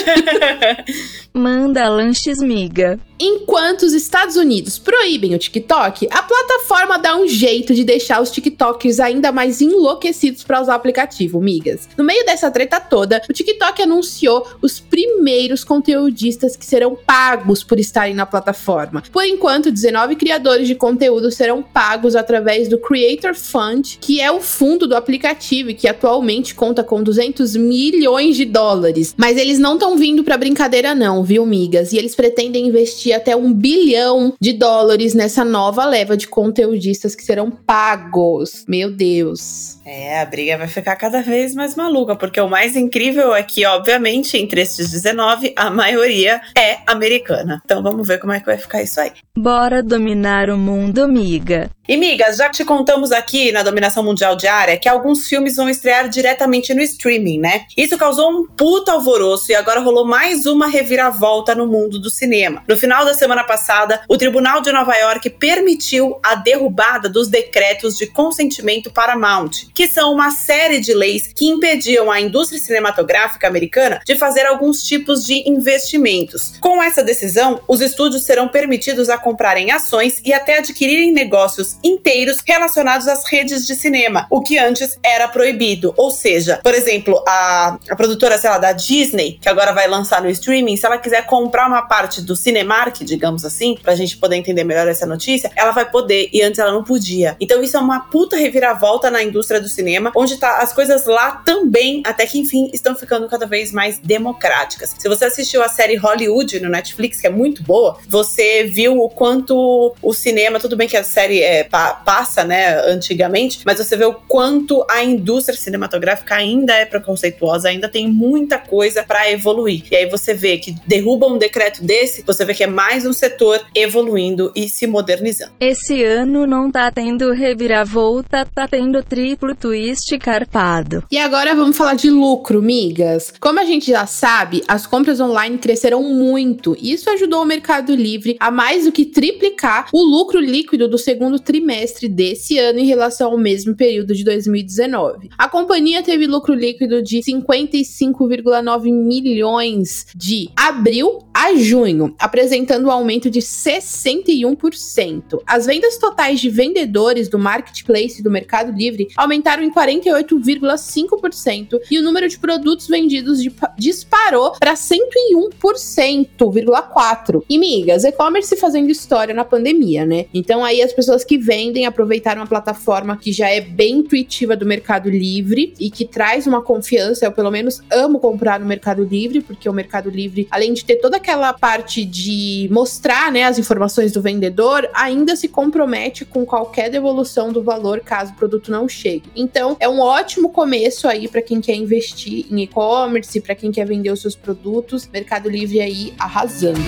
Manda 1.32 1.88
lanches 1.88 2.38
miga. 2.38 2.98
Enquanto 3.18 3.82
os 3.82 3.92
Estados 3.92 4.34
Unidos 4.34 4.78
proíbem 4.78 5.34
o 5.34 5.38
TikTok, 5.38 6.08
a 6.10 6.22
plataforma 6.22 6.98
dá 6.98 7.16
um 7.16 7.28
jeito 7.28 7.72
de 7.72 7.84
deixar 7.84 8.20
os 8.20 8.32
TikTokers 8.32 8.98
ainda 8.98 9.30
mais 9.30 9.60
enlouquecidos 9.60 10.42
para 10.42 10.60
usar 10.60 10.72
o 10.72 10.76
aplicativo, 10.76 11.40
migas. 11.40 11.88
No 11.96 12.02
meio 12.02 12.26
dessa 12.26 12.50
treta 12.50 12.80
toda, 12.80 13.22
o 13.30 13.32
TikTok 13.32 13.80
anunciou 13.80 14.46
os 14.60 14.80
primeiros 14.80 15.62
conteudistas 15.62 16.56
que 16.56 16.66
serão 16.66 16.96
pagos 16.96 17.62
por 17.72 17.80
estarem 17.80 18.12
na 18.12 18.26
plataforma. 18.26 19.02
Por 19.10 19.24
enquanto, 19.24 19.72
19 19.72 20.14
criadores 20.16 20.68
de 20.68 20.74
conteúdo 20.74 21.30
serão 21.30 21.62
pagos 21.62 22.14
através 22.14 22.68
do 22.68 22.76
Creator 22.76 23.34
Fund, 23.34 23.96
que 23.98 24.20
é 24.20 24.30
o 24.30 24.42
fundo 24.42 24.86
do 24.86 24.94
aplicativo 24.94 25.70
e 25.70 25.74
que 25.74 25.88
atualmente 25.88 26.54
conta 26.54 26.84
com 26.84 27.02
200 27.02 27.56
milhões 27.56 28.36
de 28.36 28.44
dólares. 28.44 29.14
Mas 29.16 29.38
eles 29.38 29.58
não 29.58 29.76
estão 29.76 29.96
vindo 29.96 30.22
para 30.22 30.36
brincadeira 30.36 30.94
não, 30.94 31.24
viu, 31.24 31.46
migas? 31.46 31.94
E 31.94 31.96
eles 31.96 32.14
pretendem 32.14 32.66
investir 32.66 33.16
até 33.16 33.34
um 33.34 33.54
bilhão 33.54 34.34
de 34.38 34.52
dólares 34.52 35.14
nessa 35.14 35.42
nova 35.42 35.86
leva 35.86 36.14
de 36.14 36.28
conteudistas 36.28 37.14
que 37.14 37.24
serão 37.24 37.50
pagos. 37.50 38.66
Meu 38.68 38.90
Deus. 38.90 39.78
É, 39.86 40.20
a 40.20 40.26
briga 40.26 40.58
vai 40.58 40.68
ficar 40.68 40.96
cada 40.96 41.22
vez 41.22 41.54
mais 41.54 41.74
maluca, 41.74 42.14
porque 42.14 42.40
o 42.40 42.50
mais 42.50 42.76
incrível 42.76 43.34
é 43.34 43.42
que, 43.42 43.64
obviamente, 43.64 44.36
entre 44.36 44.60
esses 44.60 44.90
19, 44.90 45.54
a 45.56 45.70
maioria 45.70 46.38
é 46.56 46.78
americana. 46.86 47.61
Então 47.64 47.82
vamos 47.82 48.06
ver 48.06 48.18
como 48.18 48.32
é 48.32 48.40
que 48.40 48.46
vai 48.46 48.58
ficar 48.58 48.82
isso 48.82 49.00
aí. 49.00 49.12
Bora 49.36 49.82
dominar 49.82 50.50
o 50.50 50.58
mundo, 50.58 51.02
amiga. 51.02 51.70
E 51.92 51.96
migas, 51.98 52.38
já 52.38 52.48
te 52.48 52.64
contamos 52.64 53.12
aqui 53.12 53.52
na 53.52 53.62
Dominação 53.62 54.02
Mundial 54.02 54.34
Diária 54.34 54.78
que 54.78 54.88
alguns 54.88 55.28
filmes 55.28 55.56
vão 55.56 55.68
estrear 55.68 56.08
diretamente 56.08 56.72
no 56.72 56.80
streaming, 56.80 57.38
né? 57.38 57.66
Isso 57.76 57.98
causou 57.98 58.30
um 58.30 58.46
puta 58.46 58.92
alvoroço 58.92 59.52
e 59.52 59.54
agora 59.54 59.78
rolou 59.78 60.06
mais 60.06 60.46
uma 60.46 60.68
reviravolta 60.68 61.54
no 61.54 61.66
mundo 61.66 61.98
do 61.98 62.08
cinema. 62.08 62.64
No 62.66 62.78
final 62.78 63.04
da 63.04 63.12
semana 63.12 63.44
passada, 63.44 64.00
o 64.08 64.16
Tribunal 64.16 64.62
de 64.62 64.72
Nova 64.72 64.94
York 64.94 65.28
permitiu 65.28 66.18
a 66.22 66.34
derrubada 66.34 67.10
dos 67.10 67.28
decretos 67.28 67.98
de 67.98 68.06
consentimento 68.06 68.90
Paramount, 68.90 69.50
que 69.74 69.86
são 69.86 70.14
uma 70.14 70.30
série 70.30 70.80
de 70.80 70.94
leis 70.94 71.30
que 71.34 71.44
impediam 71.44 72.10
a 72.10 72.18
indústria 72.18 72.58
cinematográfica 72.58 73.46
americana 73.46 74.00
de 74.06 74.16
fazer 74.16 74.46
alguns 74.46 74.82
tipos 74.82 75.24
de 75.24 75.46
investimentos. 75.46 76.54
Com 76.58 76.82
essa 76.82 77.04
decisão, 77.04 77.60
os 77.68 77.82
estúdios 77.82 78.24
serão 78.24 78.48
permitidos 78.48 79.10
a 79.10 79.18
comprarem 79.18 79.70
ações 79.70 80.22
e 80.24 80.32
até 80.32 80.56
adquirirem 80.56 81.12
negócios 81.12 81.81
inteiros 81.82 82.38
relacionados 82.46 83.08
às 83.08 83.24
redes 83.24 83.66
de 83.66 83.74
cinema, 83.74 84.26
o 84.30 84.40
que 84.40 84.58
antes 84.58 84.98
era 85.02 85.28
proibido. 85.28 85.92
Ou 85.96 86.10
seja, 86.10 86.60
por 86.62 86.74
exemplo, 86.74 87.22
a, 87.26 87.78
a 87.88 87.96
produtora, 87.96 88.38
sei 88.38 88.50
lá, 88.50 88.58
da 88.58 88.72
Disney, 88.72 89.38
que 89.40 89.48
agora 89.48 89.72
vai 89.72 89.88
lançar 89.88 90.22
no 90.22 90.30
streaming, 90.30 90.76
se 90.76 90.86
ela 90.86 90.98
quiser 90.98 91.26
comprar 91.26 91.66
uma 91.66 91.82
parte 91.82 92.20
do 92.22 92.36
Cinemark, 92.36 93.02
digamos 93.02 93.44
assim, 93.44 93.76
pra 93.82 93.94
gente 93.94 94.16
poder 94.16 94.36
entender 94.36 94.64
melhor 94.64 94.86
essa 94.88 95.06
notícia, 95.06 95.50
ela 95.56 95.72
vai 95.72 95.88
poder, 95.90 96.28
e 96.32 96.42
antes 96.42 96.58
ela 96.58 96.72
não 96.72 96.84
podia. 96.84 97.36
Então 97.40 97.62
isso 97.62 97.76
é 97.76 97.80
uma 97.80 98.00
puta 98.00 98.36
reviravolta 98.36 99.10
na 99.10 99.22
indústria 99.22 99.60
do 99.60 99.68
cinema, 99.68 100.12
onde 100.14 100.36
tá 100.36 100.58
as 100.58 100.72
coisas 100.72 101.06
lá 101.06 101.42
também, 101.44 102.02
até 102.04 102.26
que 102.26 102.38
enfim, 102.38 102.70
estão 102.72 102.94
ficando 102.94 103.28
cada 103.28 103.46
vez 103.46 103.72
mais 103.72 103.98
democráticas. 103.98 104.94
Se 104.98 105.08
você 105.08 105.24
assistiu 105.24 105.62
a 105.62 105.68
série 105.68 105.96
Hollywood 105.96 106.60
no 106.60 106.68
Netflix, 106.68 107.20
que 107.20 107.26
é 107.26 107.30
muito 107.30 107.62
boa, 107.62 107.98
você 108.08 108.64
viu 108.64 109.00
o 109.00 109.08
quanto 109.08 109.94
o 110.02 110.12
cinema, 110.12 110.60
tudo 110.60 110.76
bem 110.76 110.88
que 110.88 110.96
a 110.96 111.04
série 111.04 111.40
é 111.42 111.61
é, 111.62 111.64
pa 111.64 111.92
passa, 111.94 112.44
né, 112.44 112.80
antigamente, 112.86 113.60
mas 113.64 113.78
você 113.78 113.96
vê 113.96 114.04
o 114.04 114.12
quanto 114.12 114.84
a 114.90 115.02
indústria 115.02 115.56
cinematográfica 115.58 116.34
ainda 116.34 116.74
é 116.74 116.84
preconceituosa, 116.84 117.68
ainda 117.68 117.88
tem 117.88 118.08
muita 118.08 118.58
coisa 118.58 119.02
para 119.02 119.30
evoluir. 119.30 119.84
E 119.90 119.96
aí 119.96 120.06
você 120.06 120.34
vê 120.34 120.58
que 120.58 120.74
derruba 120.86 121.26
um 121.26 121.38
decreto 121.38 121.82
desse, 121.82 122.22
você 122.22 122.44
vê 122.44 122.54
que 122.54 122.64
é 122.64 122.66
mais 122.66 123.06
um 123.06 123.12
setor 123.12 123.60
evoluindo 123.74 124.52
e 124.54 124.68
se 124.68 124.86
modernizando. 124.86 125.52
Esse 125.60 126.02
ano 126.04 126.46
não 126.46 126.70
tá 126.70 126.90
tendo 126.90 127.32
reviravolta, 127.32 128.46
tá 128.52 128.66
tendo 128.66 129.02
triplo 129.02 129.54
twist 129.54 130.18
carpado. 130.18 131.04
E 131.10 131.18
agora 131.18 131.54
vamos 131.54 131.76
falar 131.76 131.94
de 131.94 132.10
lucro, 132.10 132.60
migas. 132.60 133.32
Como 133.40 133.60
a 133.60 133.64
gente 133.64 133.90
já 133.90 134.06
sabe, 134.06 134.62
as 134.66 134.86
compras 134.86 135.20
online 135.20 135.58
cresceram 135.58 136.02
muito. 136.02 136.76
Isso 136.80 137.08
ajudou 137.10 137.42
o 137.42 137.46
Mercado 137.46 137.94
Livre 137.94 138.36
a 138.40 138.50
mais 138.50 138.84
do 138.84 138.92
que 138.92 139.04
triplicar 139.04 139.88
o 139.92 140.02
lucro 140.02 140.40
líquido 140.40 140.88
do 140.88 140.98
segundo 140.98 141.38
trimestre 141.52 142.08
desse 142.08 142.58
ano 142.58 142.78
em 142.78 142.86
relação 142.86 143.30
ao 143.30 143.36
mesmo 143.36 143.76
período 143.76 144.14
de 144.14 144.24
2019. 144.24 145.28
A 145.36 145.50
companhia 145.50 146.02
teve 146.02 146.26
lucro 146.26 146.54
líquido 146.54 147.02
de 147.02 147.18
55,9 147.18 148.90
milhões 148.90 150.06
de 150.16 150.48
abril 150.56 151.18
a 151.42 151.54
junho, 151.56 152.14
apresentando 152.20 152.86
um 152.86 152.90
aumento 152.90 153.28
de 153.28 153.40
61%. 153.40 155.42
As 155.44 155.66
vendas 155.66 155.98
totais 155.98 156.38
de 156.38 156.48
vendedores 156.48 157.28
do 157.28 157.36
marketplace 157.36 158.22
do 158.22 158.30
Mercado 158.30 158.70
Livre 158.70 159.08
aumentaram 159.16 159.64
em 159.64 159.72
48,5% 159.72 161.80
e 161.90 161.98
o 161.98 162.02
número 162.02 162.28
de 162.28 162.38
produtos 162.38 162.86
vendidos 162.86 163.40
disparou 163.76 164.52
para 164.52 164.74
101,4%. 164.74 167.42
E 167.50 167.58
migas, 167.58 168.04
e-commerce 168.04 168.56
fazendo 168.56 168.90
história 168.90 169.34
na 169.34 169.44
pandemia, 169.44 170.06
né? 170.06 170.26
Então 170.32 170.64
aí 170.64 170.80
as 170.80 170.92
pessoas 170.92 171.24
que 171.24 171.36
vendem 171.36 171.86
aproveitaram 171.86 172.42
a 172.42 172.46
plataforma 172.46 173.16
que 173.16 173.32
já 173.32 173.50
é 173.50 173.60
bem 173.60 173.96
intuitiva 173.96 174.54
do 174.54 174.64
Mercado 174.64 175.10
Livre 175.10 175.74
e 175.80 175.90
que 175.90 176.04
traz 176.04 176.46
uma 176.46 176.62
confiança. 176.62 177.26
Eu 177.26 177.32
pelo 177.32 177.50
menos 177.50 177.82
amo 177.90 178.20
comprar 178.20 178.60
no 178.60 178.66
Mercado 178.66 179.02
Livre, 179.02 179.40
porque 179.40 179.68
o 179.68 179.72
Mercado 179.72 180.08
Livre, 180.08 180.46
além 180.48 180.72
de 180.72 180.84
ter 180.84 181.00
toda 181.00 181.16
aquela 181.16 181.31
parte 181.52 182.04
de 182.04 182.68
mostrar, 182.70 183.30
né, 183.30 183.44
as 183.44 183.58
informações 183.58 184.12
do 184.12 184.20
vendedor, 184.20 184.88
ainda 184.94 185.36
se 185.36 185.48
compromete 185.48 186.24
com 186.24 186.44
qualquer 186.44 186.90
devolução 186.90 187.52
do 187.52 187.62
valor 187.62 188.00
caso 188.00 188.32
o 188.32 188.36
produto 188.36 188.70
não 188.70 188.88
chegue. 188.88 189.30
Então, 189.34 189.76
é 189.80 189.88
um 189.88 190.00
ótimo 190.00 190.50
começo 190.50 191.08
aí 191.08 191.28
para 191.28 191.42
quem 191.42 191.60
quer 191.60 191.74
investir 191.74 192.46
em 192.50 192.62
e-commerce, 192.62 193.40
para 193.40 193.54
quem 193.54 193.70
quer 193.70 193.86
vender 193.86 194.10
os 194.10 194.20
seus 194.20 194.36
produtos. 194.36 195.08
Mercado 195.12 195.48
Livre 195.48 195.80
aí 195.80 196.14
arrasando. 196.18 196.80